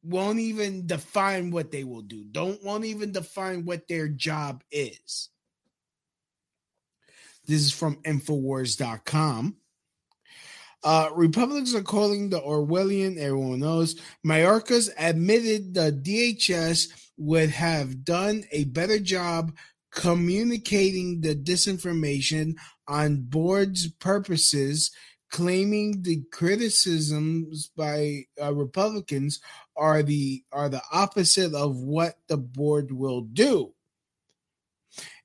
[0.05, 2.24] Won't even define what they will do.
[2.30, 5.30] Don't won't even define what their job is.
[7.46, 9.57] This is from Infowars.com.
[10.82, 13.98] Uh, Republicans are calling the Orwellian, everyone knows.
[14.26, 19.57] Mayorkas admitted the DHS would have done a better job
[19.90, 22.55] communicating the disinformation
[22.86, 24.90] on board's purposes,
[25.35, 29.41] claiming the criticisms by uh, Republicans
[29.76, 33.74] are the are the opposite of what the board will do.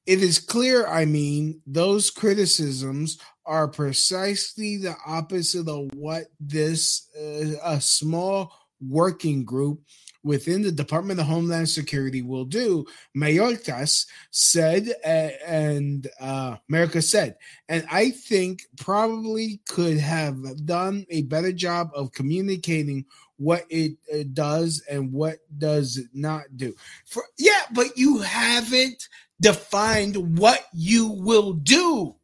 [0.07, 7.53] It is clear, I mean, those criticisms are precisely the opposite of what this uh,
[7.63, 8.51] a small
[8.81, 9.81] working group
[10.23, 12.85] within the Department of Homeland Security will do.
[13.15, 17.35] Mayorkas said, and uh, America said,
[17.69, 23.05] and I think probably could have done a better job of communicating
[23.37, 26.75] what it uh, does and what does it not do.
[27.05, 29.07] For yeah, but you haven't
[29.39, 32.15] defined what you will do.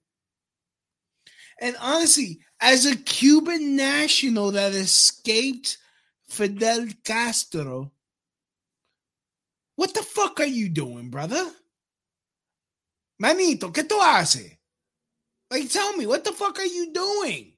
[1.62, 5.78] And honestly, as a Cuban national that escaped
[6.28, 7.92] Fidel Castro,
[9.76, 11.52] what the fuck are you doing, brother?
[13.20, 14.58] Manito, ¿qué tú haces?
[15.52, 17.56] Like, tell me, what the fuck are you doing?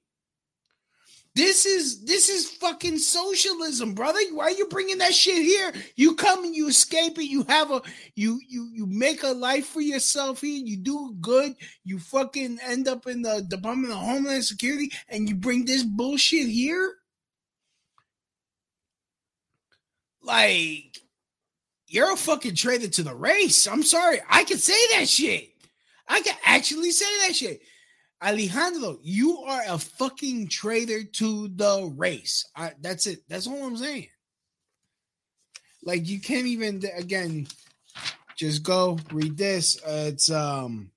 [1.37, 4.19] This is this is fucking socialism, brother.
[4.31, 5.71] Why are you bringing that shit here?
[5.95, 7.25] You come and you escape it.
[7.25, 7.83] You have a
[8.15, 10.59] you you you make a life for yourself here.
[10.65, 11.53] You do good.
[11.83, 16.47] You fucking end up in the Department of Homeland Security, and you bring this bullshit
[16.47, 16.95] here.
[20.27, 20.99] Like,
[21.87, 23.65] you're a fucking traitor to the race.
[23.65, 24.19] I'm sorry.
[24.29, 25.47] I can say that shit.
[26.07, 27.61] I can actually say that shit.
[28.21, 32.45] Alejandro, you are a fucking traitor to the race.
[32.55, 33.19] I, that's it.
[33.29, 34.09] That's all I'm saying.
[35.83, 37.47] Like you can't even again
[38.35, 39.81] just go read this.
[39.81, 40.91] Uh, it's um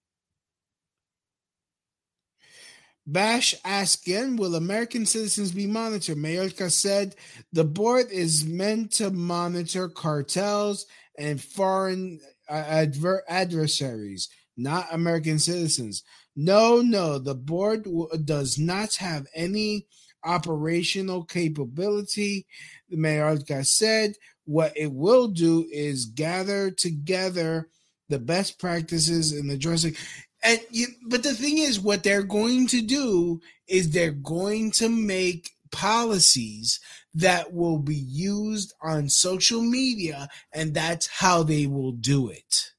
[3.13, 6.17] Bash asked again, will American citizens be monitored?
[6.17, 7.17] Mayorkas said
[7.53, 10.87] the board is meant to monitor cartels
[11.19, 16.05] and foreign uh, adver- adversaries, not American citizens.
[16.37, 19.87] No, no, the board w- does not have any
[20.25, 22.47] operational capability.
[22.93, 24.13] Mayorkas said
[24.45, 27.69] what it will do is gather together
[28.09, 29.97] the best practices in addressing
[30.43, 34.89] and you, but the thing is what they're going to do is they're going to
[34.89, 36.81] make policies
[37.15, 42.71] that will be used on social media and that's how they will do it.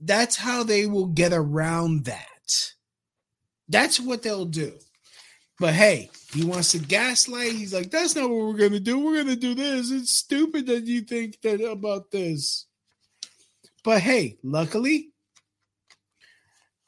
[0.00, 2.72] That's how they will get around that.
[3.68, 4.72] That's what they'll do.
[5.58, 7.52] But hey he wants to gaslight.
[7.52, 8.98] He's like that's not what we're going to do.
[8.98, 9.90] We're going to do this.
[9.90, 12.66] It's stupid that you think that about this.
[13.82, 15.09] But hey luckily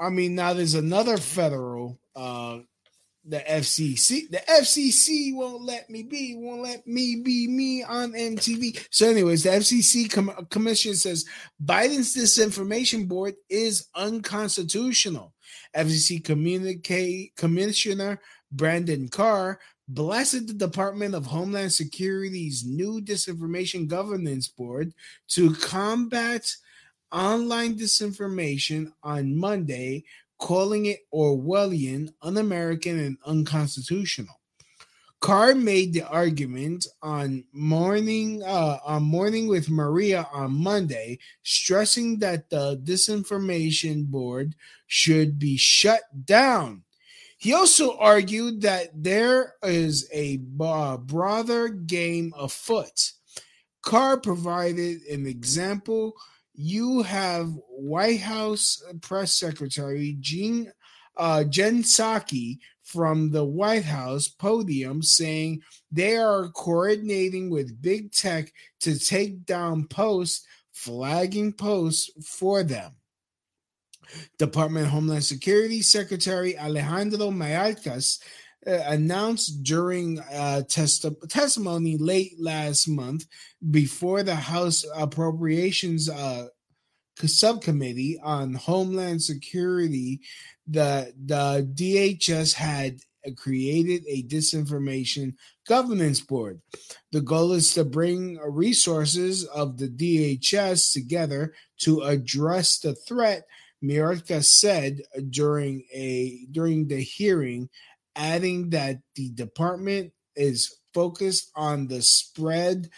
[0.03, 2.59] I mean, now there's another federal, uh,
[3.25, 4.29] the FCC.
[4.29, 8.85] The FCC won't let me be, won't let me be me on MTV.
[8.91, 11.25] So, anyways, the FCC com- commission says
[11.65, 15.35] Biden's disinformation board is unconstitutional.
[15.77, 24.93] FCC communicate commissioner Brendan Carr blasted the Department of Homeland Security's new disinformation governance board
[25.29, 26.55] to combat
[27.13, 30.05] online disinformation on Monday,
[30.39, 34.41] calling it Orwellian, un American, and unconstitutional.
[35.21, 42.51] Carr made the argument on morning uh, on morning with Maria on Monday, stressing that
[42.51, 44.57] the disinformation board
[44.89, 46.83] should be shut down.
[47.37, 53.13] He also argued that there is a uh, broader game afoot.
[53.81, 56.15] Carr provided an example
[56.55, 60.73] you have White House press secretary Jean
[61.17, 68.53] uh, Jen Psaki from the White House podium saying they are coordinating with big tech
[68.81, 72.93] to take down posts, flagging posts for them.
[74.39, 78.19] Department of Homeland Security Secretary Alejandro Mayorkas
[78.67, 83.27] announced during uh, test- testimony late last month
[83.71, 86.49] before the House Appropriations uh,
[87.17, 90.21] Subcommittee on Homeland Security
[90.69, 92.99] that the DHS had
[93.37, 95.35] created a disinformation
[95.69, 96.61] governance board.
[97.13, 103.45] The goal is to bring resources of the DHS together to address the threat.
[103.83, 107.69] Mayorkas said during a during the hearing
[108.17, 112.89] adding that the department is focused on the spread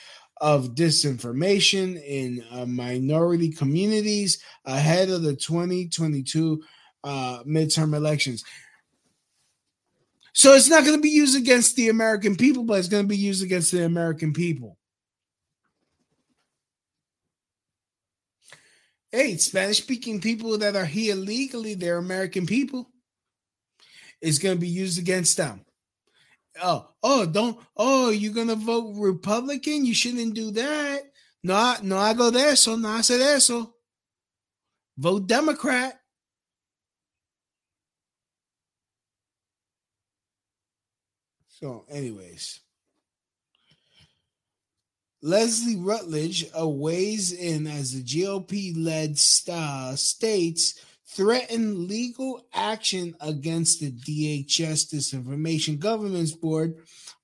[0.41, 6.63] of disinformation in uh, minority communities ahead of the 2022
[7.05, 8.45] uh, midterm elections.
[10.33, 13.09] So it's not going to be used against the American people, but it's going to
[13.09, 14.77] be used against the American people.
[19.13, 22.91] Hey, Spanish speaking people that are here legally, they're American people
[24.25, 25.61] is going to be used against them.
[26.63, 29.85] Oh, oh, don't, oh, you're going to vote Republican?
[29.85, 31.03] You shouldn't do that.
[31.43, 33.75] No, no hago de eso, no hace de eso.
[34.97, 36.01] Vote Democrat.
[41.49, 42.61] So, anyways,
[45.23, 49.19] Leslie Rutledge weighs in as the GOP led
[49.51, 50.81] uh, states
[51.15, 56.77] threatened legal action against the DHS Disinformation Governance Board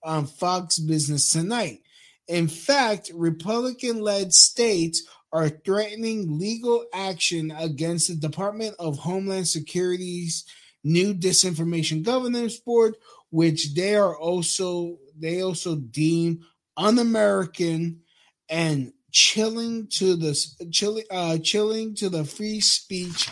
[0.02, 1.80] on Fox Business Tonight.
[2.28, 10.44] In fact, Republican led states are threatening legal action against the Department of Homeland Security's
[10.84, 12.96] new Disinformation Governance Board,
[13.30, 16.40] which they are also they also deem
[16.76, 18.00] un-American
[18.48, 20.34] and chilling to the
[20.70, 23.28] chilling uh, chilling to the free speech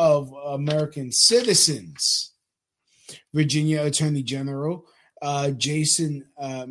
[0.00, 2.32] of American citizens.
[3.34, 4.86] Virginia Attorney General
[5.20, 6.64] uh, Jason uh,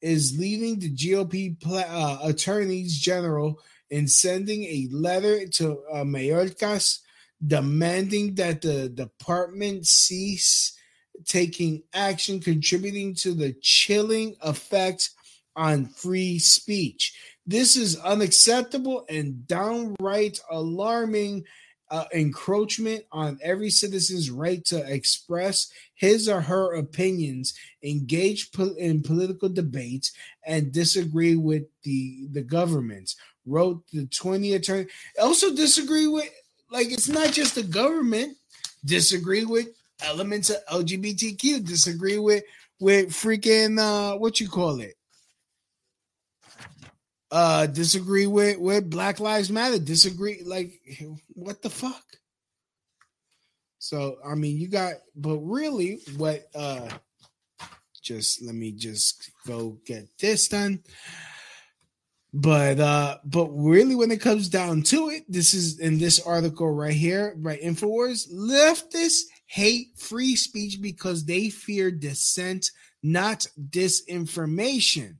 [0.00, 7.00] is leading the GOP uh, attorneys general in sending a letter to uh, Mayorkas
[7.44, 10.78] demanding that the department cease
[11.26, 15.10] taking action contributing to the chilling effect
[15.56, 17.14] on free speech.
[17.46, 21.44] This is unacceptable and downright alarming
[21.90, 29.02] uh, encroachment on every citizen's right to express his or her opinions, engage po- in
[29.02, 30.12] political debates,
[30.46, 33.16] and disagree with the the governments.
[33.46, 34.86] Wrote the 20 attorney.
[35.20, 36.30] Also disagree with
[36.70, 38.36] like it's not just the government.
[38.84, 39.68] Disagree with
[40.02, 41.64] elements of LGBTQ.
[41.64, 42.44] Disagree with
[42.78, 44.94] with freaking uh what you call it
[47.30, 49.78] uh disagree with with black lives matter.
[49.78, 50.80] Disagree like
[51.28, 52.04] what the fuck?
[53.78, 56.88] So i mean you got but really what uh
[58.02, 60.80] just let me just go get this done.
[62.32, 66.70] But uh but really when it comes down to it this is in this article
[66.70, 72.70] right here by infowars leftists hate free speech because they fear dissent
[73.02, 75.16] not disinformation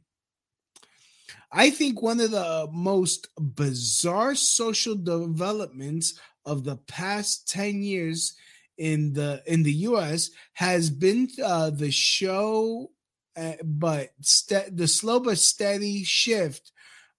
[1.52, 8.34] I think one of the most bizarre social developments of the past 10 years
[8.78, 12.90] in the in the US has been uh, the show
[13.36, 16.72] uh, but st- the slow but steady shift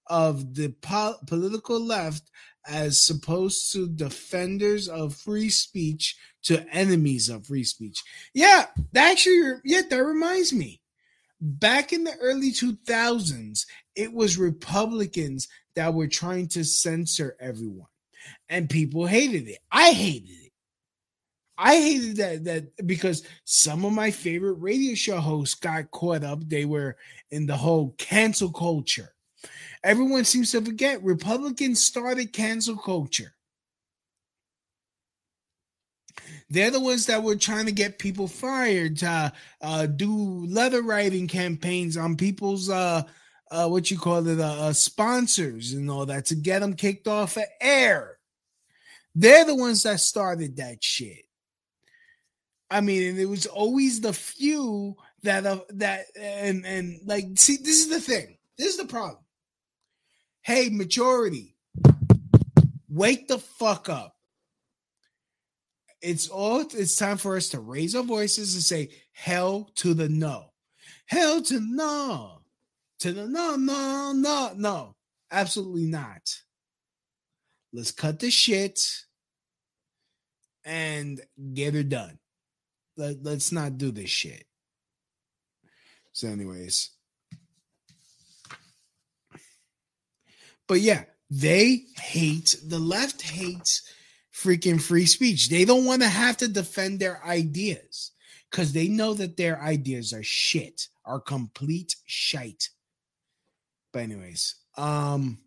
[0.06, 2.30] of the po- political left
[2.66, 8.02] as opposed to defenders of free speech to enemies of free speech.
[8.34, 10.80] Yeah, that actually yeah, that reminds me
[11.40, 17.88] back in the early 2000s, it was Republicans that were trying to censor everyone,
[18.48, 19.58] and people hated it.
[19.70, 20.52] I hated it.
[21.58, 26.48] I hated that that because some of my favorite radio show hosts got caught up.
[26.48, 26.96] They were
[27.30, 29.14] in the whole cancel culture.
[29.84, 33.34] Everyone seems to forget Republicans started cancel culture.
[36.48, 41.26] They're the ones that were trying to get people fired to uh, do letter writing
[41.26, 43.02] campaigns on people's uh,
[43.52, 47.06] uh, what you call it, uh, uh, sponsors and all that to get them kicked
[47.06, 48.18] off of air.
[49.14, 51.24] They're the ones that started that shit.
[52.70, 57.58] I mean, and it was always the few that uh, that and and like see,
[57.58, 58.38] this is the thing.
[58.56, 59.22] This is the problem.
[60.40, 61.54] Hey, majority,
[62.88, 64.16] wake the fuck up
[66.02, 70.08] it's all it's time for us to raise our voices and say hell to the
[70.08, 70.52] no
[71.06, 72.41] hell to no
[73.02, 74.94] to the no no no no.
[75.30, 76.40] Absolutely not.
[77.72, 78.80] Let's cut the shit
[80.64, 81.20] and
[81.54, 82.18] get it done.
[82.96, 84.44] Let, let's not do this shit.
[86.12, 86.90] So anyways.
[90.68, 93.82] But yeah they hate the left hates
[94.34, 95.48] freaking free speech.
[95.48, 98.12] They don't want to have to defend their ideas
[98.50, 102.68] because they know that their ideas are shit, are complete shite.
[103.92, 105.38] But anyways, um,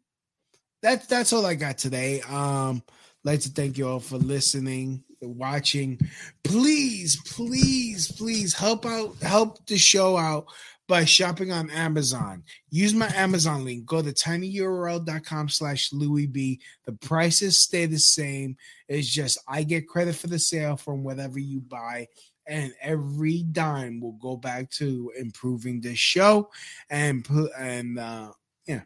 [0.82, 2.22] that's that's all I got today.
[2.22, 2.84] Um,
[3.24, 6.00] like to thank you all for listening, watching.
[6.44, 10.46] Please, please, please help out, help the show out
[10.88, 12.44] by shopping on Amazon.
[12.70, 13.86] Use my Amazon link.
[13.86, 16.62] Go to tinyurl.com slash Louie B.
[16.86, 18.56] The prices stay the same.
[18.88, 22.08] It's just I get credit for the sale from whatever you buy.
[22.48, 26.50] And every dime will go back to improving this show
[26.90, 28.32] and put and uh
[28.68, 28.82] yeah.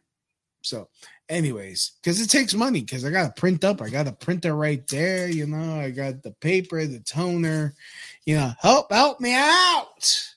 [0.62, 0.89] So,
[1.30, 4.86] anyways, because it takes money, because I gotta print up, I got a printer right
[4.88, 7.76] there, you know, I got the paper, the toner,
[8.26, 10.34] you know, help help me out.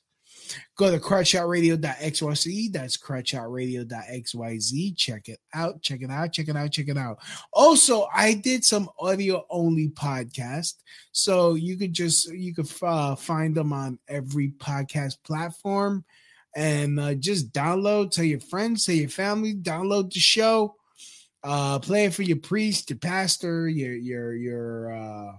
[0.82, 2.72] Go to crotchshotradio.xyz.
[2.72, 4.96] That's crotchshotradio.xyz.
[4.96, 5.80] Check it out.
[5.80, 6.32] Check it out.
[6.32, 6.72] Check it out.
[6.72, 7.18] Check it out.
[7.52, 10.74] Also, I did some audio only podcast.
[11.12, 16.04] So you could just, you could uh, find them on every podcast platform
[16.56, 20.74] and uh, just download, tell your friends, tell your family, download the show,
[21.44, 25.32] uh, play it for your priest, your pastor, your, your, your, uh,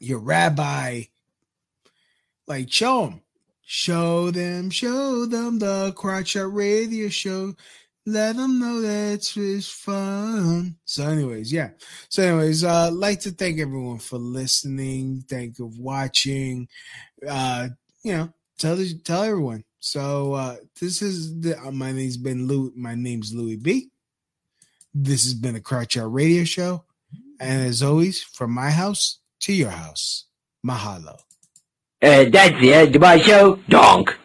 [0.00, 1.02] your rabbi.
[2.46, 3.20] Like, show them
[3.70, 7.52] Show them, show them the Crotch Shot Radio Show.
[8.06, 10.76] Let them know that it's fun.
[10.86, 11.72] So, anyways, yeah.
[12.08, 15.22] So, anyways, uh, like to thank everyone for listening.
[15.28, 16.66] Thank you for watching.
[17.28, 17.68] Uh,
[18.02, 19.64] you know, tell tell everyone.
[19.80, 22.72] So, uh, this is the uh, my name's been Lou.
[22.74, 23.90] My name's Louie B.
[24.94, 26.84] This has been a Out Radio Show,
[27.38, 30.24] and as always, from my house to your house,
[30.66, 31.18] mahalo.
[32.00, 33.58] Uh, that's the end of my show.
[33.68, 34.16] Donk.